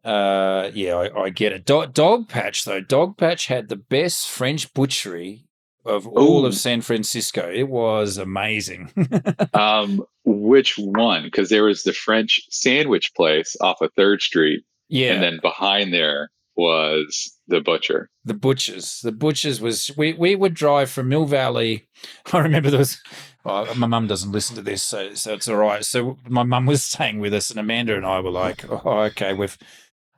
[0.03, 1.65] uh yeah, I, I get it.
[1.65, 5.45] Dog, Patch though, Dogpatch had the best French butchery
[5.85, 6.45] of all Ooh.
[6.45, 7.49] of San Francisco.
[7.51, 8.91] It was amazing.
[9.53, 11.23] um, which one?
[11.23, 14.63] Because there was the French sandwich place off of Third Street.
[14.87, 16.29] Yeah, and then behind there
[16.59, 18.09] was the butcher.
[18.25, 18.99] The butchers.
[19.01, 21.87] The butchers was we we would drive from Mill Valley.
[22.33, 23.01] I remember there was
[23.45, 25.83] well, my mum doesn't listen to this, so so it's all right.
[25.83, 29.33] So my mum was staying with us, and Amanda and I were like, "Oh, okay,
[29.33, 29.57] we've."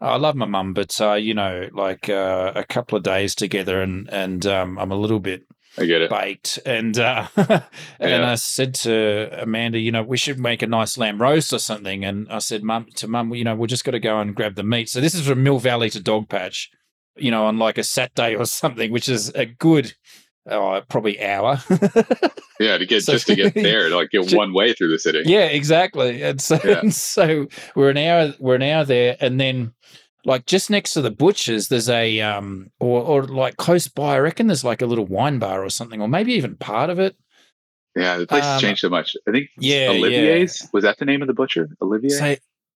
[0.03, 3.83] I love my mum, but uh, you know, like uh, a couple of days together,
[3.83, 5.43] and and um, I'm a little bit
[5.77, 6.09] I get it.
[6.09, 6.59] baked.
[6.65, 7.61] And uh, and
[7.99, 8.31] Yeah.
[8.31, 12.03] I said to Amanda, you know, we should make a nice lamb roast or something.
[12.03, 14.55] And I said, Mum, to Mum, you know, we're just got to go and grab
[14.55, 14.89] the meat.
[14.89, 16.67] So this is from Mill Valley to Dogpatch,
[17.15, 19.93] you know, on like a Saturday or something, which is a good,
[20.49, 21.61] uh, probably hour.
[22.59, 24.91] Yeah, to get So- just to get there, to like get Ju- one way through
[24.91, 25.23] the city.
[25.25, 26.21] Yeah, exactly.
[26.21, 26.79] And so, Yeah.
[26.81, 29.73] and so we're an hour we're an hour there, and then
[30.25, 34.19] like just next to the butchers, there's a um or or like close by, I
[34.19, 37.15] reckon there's like a little wine bar or something, or maybe even part of it.
[37.95, 39.15] Yeah, the place Um, has changed so much.
[39.27, 41.69] I think Yeah, Olivier's was that the name of the butcher?
[41.81, 42.09] Olivier.
[42.09, 42.35] So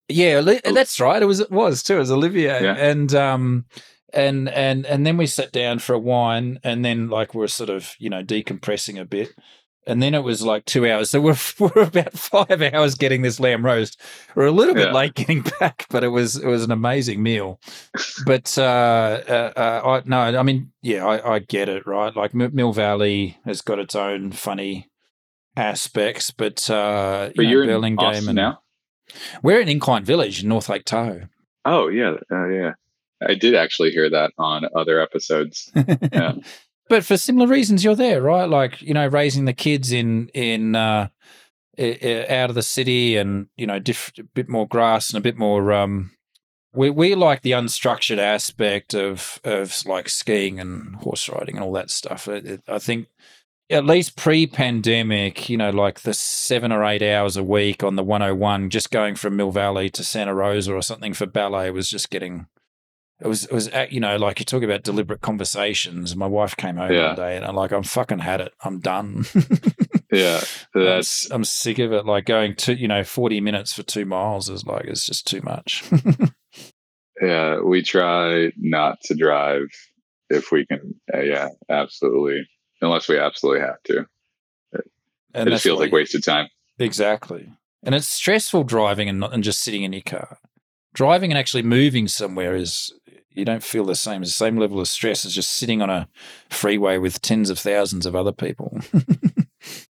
[0.09, 0.71] yeah, Oh.
[0.73, 1.21] that's right.
[1.21, 1.95] It was it was too.
[1.95, 2.75] It was Olivier, Yeah.
[2.75, 3.65] and um
[4.13, 7.69] and and and then we sat down for a wine, and then like we're sort
[7.69, 9.29] of you know decompressing a bit.
[9.87, 11.11] And then it was like two hours.
[11.11, 14.01] So we're, we're about five hours getting this lamb roast.
[14.33, 14.93] We're a little bit Yeah.
[14.93, 17.59] late getting back, but it was it was an amazing meal.
[18.25, 18.61] But uh,
[19.27, 22.15] uh, uh, I, no, I mean, yeah, I, I get it, right?
[22.15, 24.89] Like M- Mill Valley has got its own funny
[25.55, 28.61] aspects, but uh, but you know, you're in Burlingame and now.
[29.43, 31.27] we're in Incline Village in North Lake Tahoe.
[31.63, 32.71] Oh yeah, uh, yeah.
[33.25, 35.71] I did actually hear that on other episodes.
[36.11, 36.33] Yeah.
[36.89, 38.49] But for similar reasons, you're there, right?
[38.49, 41.09] Like you know, raising the kids in in uh,
[41.77, 45.37] out of the city, and you know, diff- a bit more grass and a bit
[45.37, 45.73] more.
[45.73, 46.11] Um,
[46.73, 51.73] we we like the unstructured aspect of of like skiing and horse riding and all
[51.73, 52.27] that stuff.
[52.27, 53.07] It, it, I think.
[53.67, 58.03] At least pre-pandemic, you know, like the seven or eight hours a week on the
[58.03, 62.11] 101, just going from Mill Valley to Santa Rosa or something for ballet was just
[62.11, 62.45] getting
[63.21, 66.15] it was it was uh, you know like you talk about deliberate conversations.
[66.15, 67.07] My wife came home Yeah.
[67.07, 68.53] one day and I'm like, I'm fucking had it.
[68.61, 69.25] I'm done.
[70.11, 70.39] Yeah,
[70.73, 72.05] I'm, that's s- I'm sick of it.
[72.05, 75.41] Like going to you know 40 minutes for two miles is like it's just too
[75.41, 75.83] much.
[77.21, 77.59] yeah.
[77.59, 79.67] We try not to drive
[80.29, 80.95] if we can.
[81.13, 82.47] Uh, yeah, absolutely.
[82.81, 84.05] Unless we absolutely have to.
[85.33, 86.47] and it just feels like wasted time.
[86.79, 87.49] exactly.
[87.83, 90.37] And it's stressful driving and not and just sitting in your car.
[90.93, 92.93] Driving and actually moving somewhere is
[93.35, 94.21] you don't feel the same.
[94.21, 96.07] The same level of stress as just sitting on a
[96.49, 98.79] freeway with tens of thousands of other people.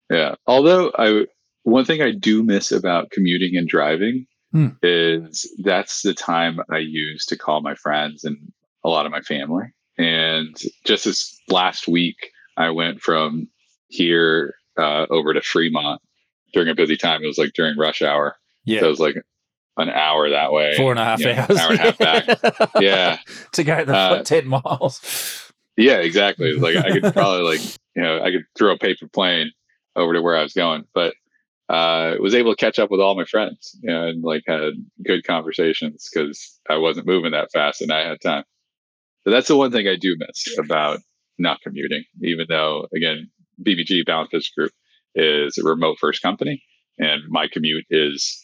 [0.10, 0.36] Yeah.
[0.46, 1.26] Although I
[1.64, 4.68] one thing I do miss about commuting and driving Hmm.
[4.84, 8.38] is that's the time I use to call my friends and
[8.84, 9.68] a lot of my family.
[9.98, 12.18] And just this last week,
[12.58, 13.48] I went from
[13.88, 16.02] here uh, over to Fremont
[16.54, 17.24] during a busy time.
[17.24, 18.36] It was like during rush hour.
[18.66, 18.82] yeah.
[18.82, 19.16] So it was like
[19.78, 20.76] an hour that way.
[20.76, 21.58] Four and a half Yeah, hours.
[21.60, 22.70] hour and a half back.
[22.82, 23.18] Yeah.
[23.54, 25.52] to go the Uh, 10 miles.
[25.78, 26.54] Yeah, exactly.
[26.54, 27.62] Like I could probably like
[27.96, 29.52] you know I could throw a paper plane
[29.96, 31.14] over to where I was going, but
[31.70, 34.74] uh, was able to catch up with all my friends you know, and like had
[35.06, 38.44] good conversations because I wasn't moving that fast and I had time.
[39.24, 41.00] So that's the one thing I do miss about
[41.40, 43.30] not commuting, even though again
[43.66, 44.72] BBG Balance Business Group
[45.16, 46.62] is a remote first company
[47.00, 48.42] and my commute is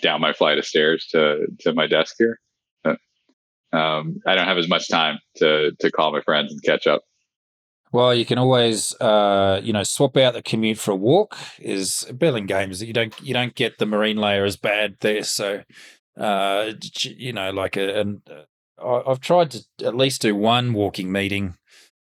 [0.00, 2.38] down my flight of stairs to to my desk here.
[2.84, 2.98] But,
[3.72, 7.02] um, I don't have as much time to to call my friends and catch up.
[7.90, 11.36] Well, you can always, uh, you know, swap out the commute for a walk.
[11.58, 15.62] Is Burlingame's that you don't you don't get the marine layer as bad there, so
[16.18, 16.72] uh,
[17.02, 21.56] you know, like a, and uh, I've tried to at least do one walking meeting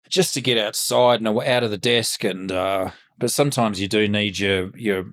[0.09, 4.07] just to get outside and out of the desk, and uh, but sometimes you do
[4.07, 5.07] need your your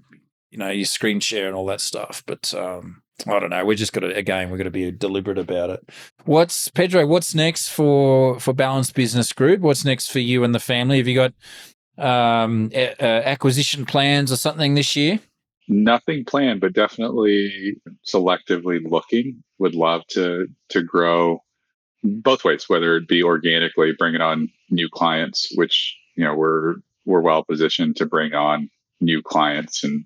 [0.52, 2.22] you know your screen share and all that stuff.
[2.26, 3.64] But um, I don't know.
[3.64, 4.50] We're just got to again.
[4.50, 5.88] We've got to be deliberate about it.
[6.24, 7.06] What's Pedro?
[7.06, 9.60] What's next for for Balanced Business Group?
[9.60, 10.98] What's next for you and the family?
[10.98, 11.34] Have you got
[11.98, 15.20] um, a- acquisition plans or something this year?
[15.68, 17.76] Nothing planned, but definitely
[18.06, 19.42] selectively looking.
[19.58, 21.42] Would love to to grow
[22.04, 26.74] both ways, whether it be organically bringing on new clients, which you know we're
[27.06, 28.68] we're well positioned to bring on
[29.00, 30.04] new clients, and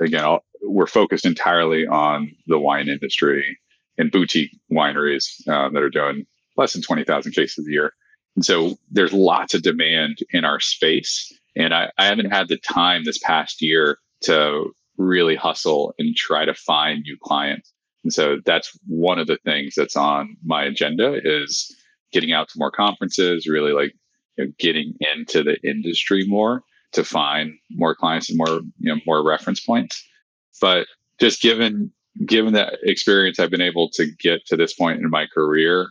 [0.00, 3.58] again, we're focused entirely on the wine industry
[3.98, 6.26] and boutique wineries uh, that are doing
[6.56, 7.92] less than twenty thousand cases a year,
[8.36, 11.32] and so there's lots of demand in our space.
[11.56, 16.44] And I, I haven't had the time this past year to really hustle and try
[16.44, 17.72] to find new clients.
[18.04, 21.74] And so that's one of the things that's on my agenda is
[22.12, 23.94] getting out to more conferences, really like
[24.36, 29.00] you know, getting into the industry more to find more clients and more you know
[29.06, 30.04] more reference points.
[30.60, 30.86] But
[31.20, 31.92] just given
[32.26, 35.88] given that experience I've been able to get to this point in my career,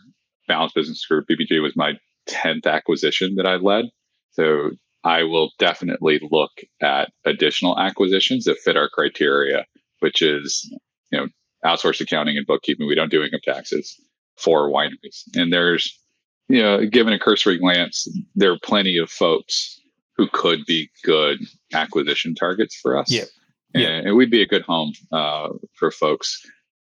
[0.48, 1.94] Balance Business Group BBG was my
[2.28, 3.86] 10th acquisition that I led.
[4.32, 4.70] So
[5.04, 9.66] I will definitely look at additional acquisitions that fit our criteria,
[10.00, 10.70] which is,
[11.10, 11.28] you know,
[11.64, 12.86] outsourced accounting and bookkeeping.
[12.86, 13.98] We don't do income taxes
[14.36, 15.24] for wineries.
[15.34, 15.98] And there's,
[16.48, 19.79] you know, given a cursory glance, there are plenty of folks
[20.20, 21.38] who could be good
[21.72, 23.10] acquisition targets for us.
[23.10, 23.24] Yeah.
[23.72, 23.88] And, Yeah.
[24.04, 26.42] and we'd be a good home uh, for folks.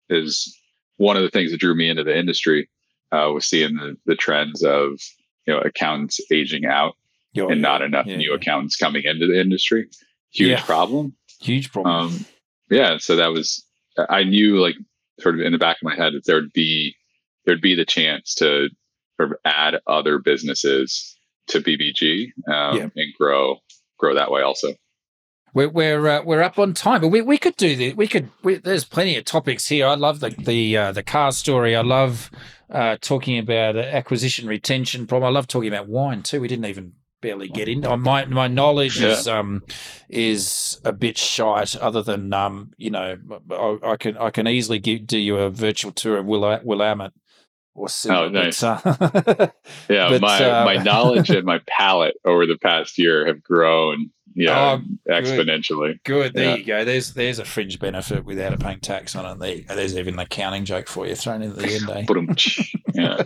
[0.09, 0.53] Is
[0.97, 2.69] one of the things that drew me into the industry
[3.13, 4.99] uh, was seeing the, the trends of
[5.47, 6.95] you know accountants aging out
[7.31, 8.35] Yo, and not enough yeah, new yeah.
[8.35, 9.87] accountants coming into the industry.
[10.33, 10.61] Huge Yeah.
[10.65, 11.15] problem.
[11.39, 11.95] Huge problem.
[12.07, 12.25] Um,
[12.69, 13.65] yeah, so that was
[14.09, 14.75] I knew like
[15.21, 16.97] sort of in the back of my head that there'd be
[17.45, 18.67] there'd be the chance to
[19.15, 21.17] sort of add other businesses
[21.51, 22.89] to BBG um, Yeah.
[22.95, 23.57] and grow
[23.97, 24.73] grow that way also.
[25.53, 27.93] We're we're uh, we're up on time, but we, we could do this.
[27.93, 28.29] We could.
[28.41, 29.85] We, there's plenty of topics here.
[29.85, 31.75] I love the the uh, the car story.
[31.75, 32.31] I love
[32.69, 35.27] uh, talking about acquisition retention problem.
[35.27, 36.39] I love talking about wine too.
[36.39, 37.95] We didn't even barely get into.
[37.97, 39.61] My my knowledge is um
[40.09, 41.75] is a bit shite.
[41.75, 43.17] Other than um you know
[43.51, 47.11] I, I can I can easily give, do you a virtual tour of Will Willamette
[47.73, 47.87] or.
[48.09, 48.61] Oh, nice.
[48.61, 49.47] But, uh,
[49.89, 54.09] Yeah, But, my uh, my knowledge and my palate over the past year have grown,
[54.33, 55.99] you know, Oh, exponentially.
[56.03, 56.33] Good.
[56.33, 56.55] There Yeah.
[56.55, 56.85] you go.
[56.85, 59.39] There's there's a fringe benefit without it paying tax on it.
[59.67, 59.75] There.
[59.75, 61.89] There's even an accounting joke for you thrown in at the end.
[61.89, 62.63] Eh?
[62.93, 63.23] Yeah.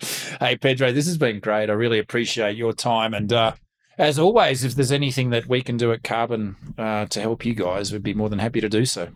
[0.40, 1.70] hey Pedro, this has been great.
[1.70, 3.14] I really appreciate your time.
[3.14, 3.52] And uh,
[3.98, 7.54] as always, if there's anything that we can do at Karbon uh, to help you
[7.54, 9.08] guys, we'd be more than happy to do so.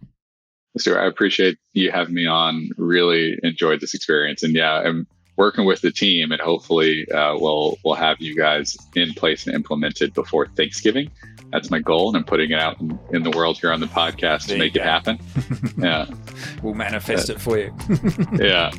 [0.79, 2.71] Stuart, I appreciate you having me on.
[2.77, 5.07] Really enjoyed this experience, and yeah, I'm
[5.37, 9.55] working with the team, and hopefully, uh, we'll we'll have you guys in place and
[9.55, 11.11] implemented before Thanksgiving.
[11.53, 13.87] That's my goal, and I'm putting it out in, in the world here on the
[13.87, 15.18] podcast There to make it happen.
[15.79, 16.07] yeah,
[16.62, 17.75] We'll manifest it for you.
[18.39, 18.71] yeah.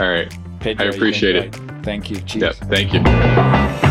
[0.00, 0.32] All right.
[0.58, 1.54] Pedro, you've appreciate it.
[1.84, 2.16] Thank you.
[2.22, 2.58] Cheers.
[2.60, 2.70] Yep.
[2.70, 3.85] Thank you.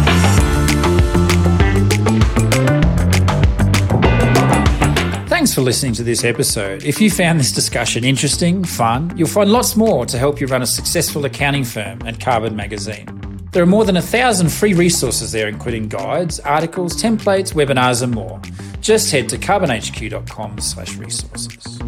[5.46, 6.84] Thanks for listening to this episode.
[6.84, 10.64] If you found this discussion interesting, fun, you'll find lots more to help you run
[10.64, 13.06] a successful accounting firm at Karbon Magazine.
[13.52, 18.12] There are more than a thousand free resources there, including guides, articles, templates, webinars, and
[18.16, 18.41] more.
[18.82, 21.80] Just head to karbonhq.com slash resources.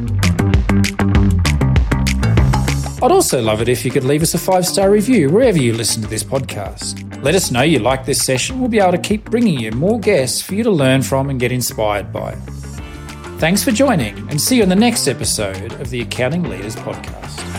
[3.02, 5.74] I'd also love it if you could leave us a five star review wherever you
[5.74, 7.24] listen to this podcast.
[7.24, 8.60] Let us know you like this session.
[8.60, 11.40] We'll be able to keep bringing you more guests for you to learn from and
[11.40, 12.38] get inspired by.
[13.40, 17.57] Thanks for joining, and see you in the next episode of the Accounting Leaders Podcast.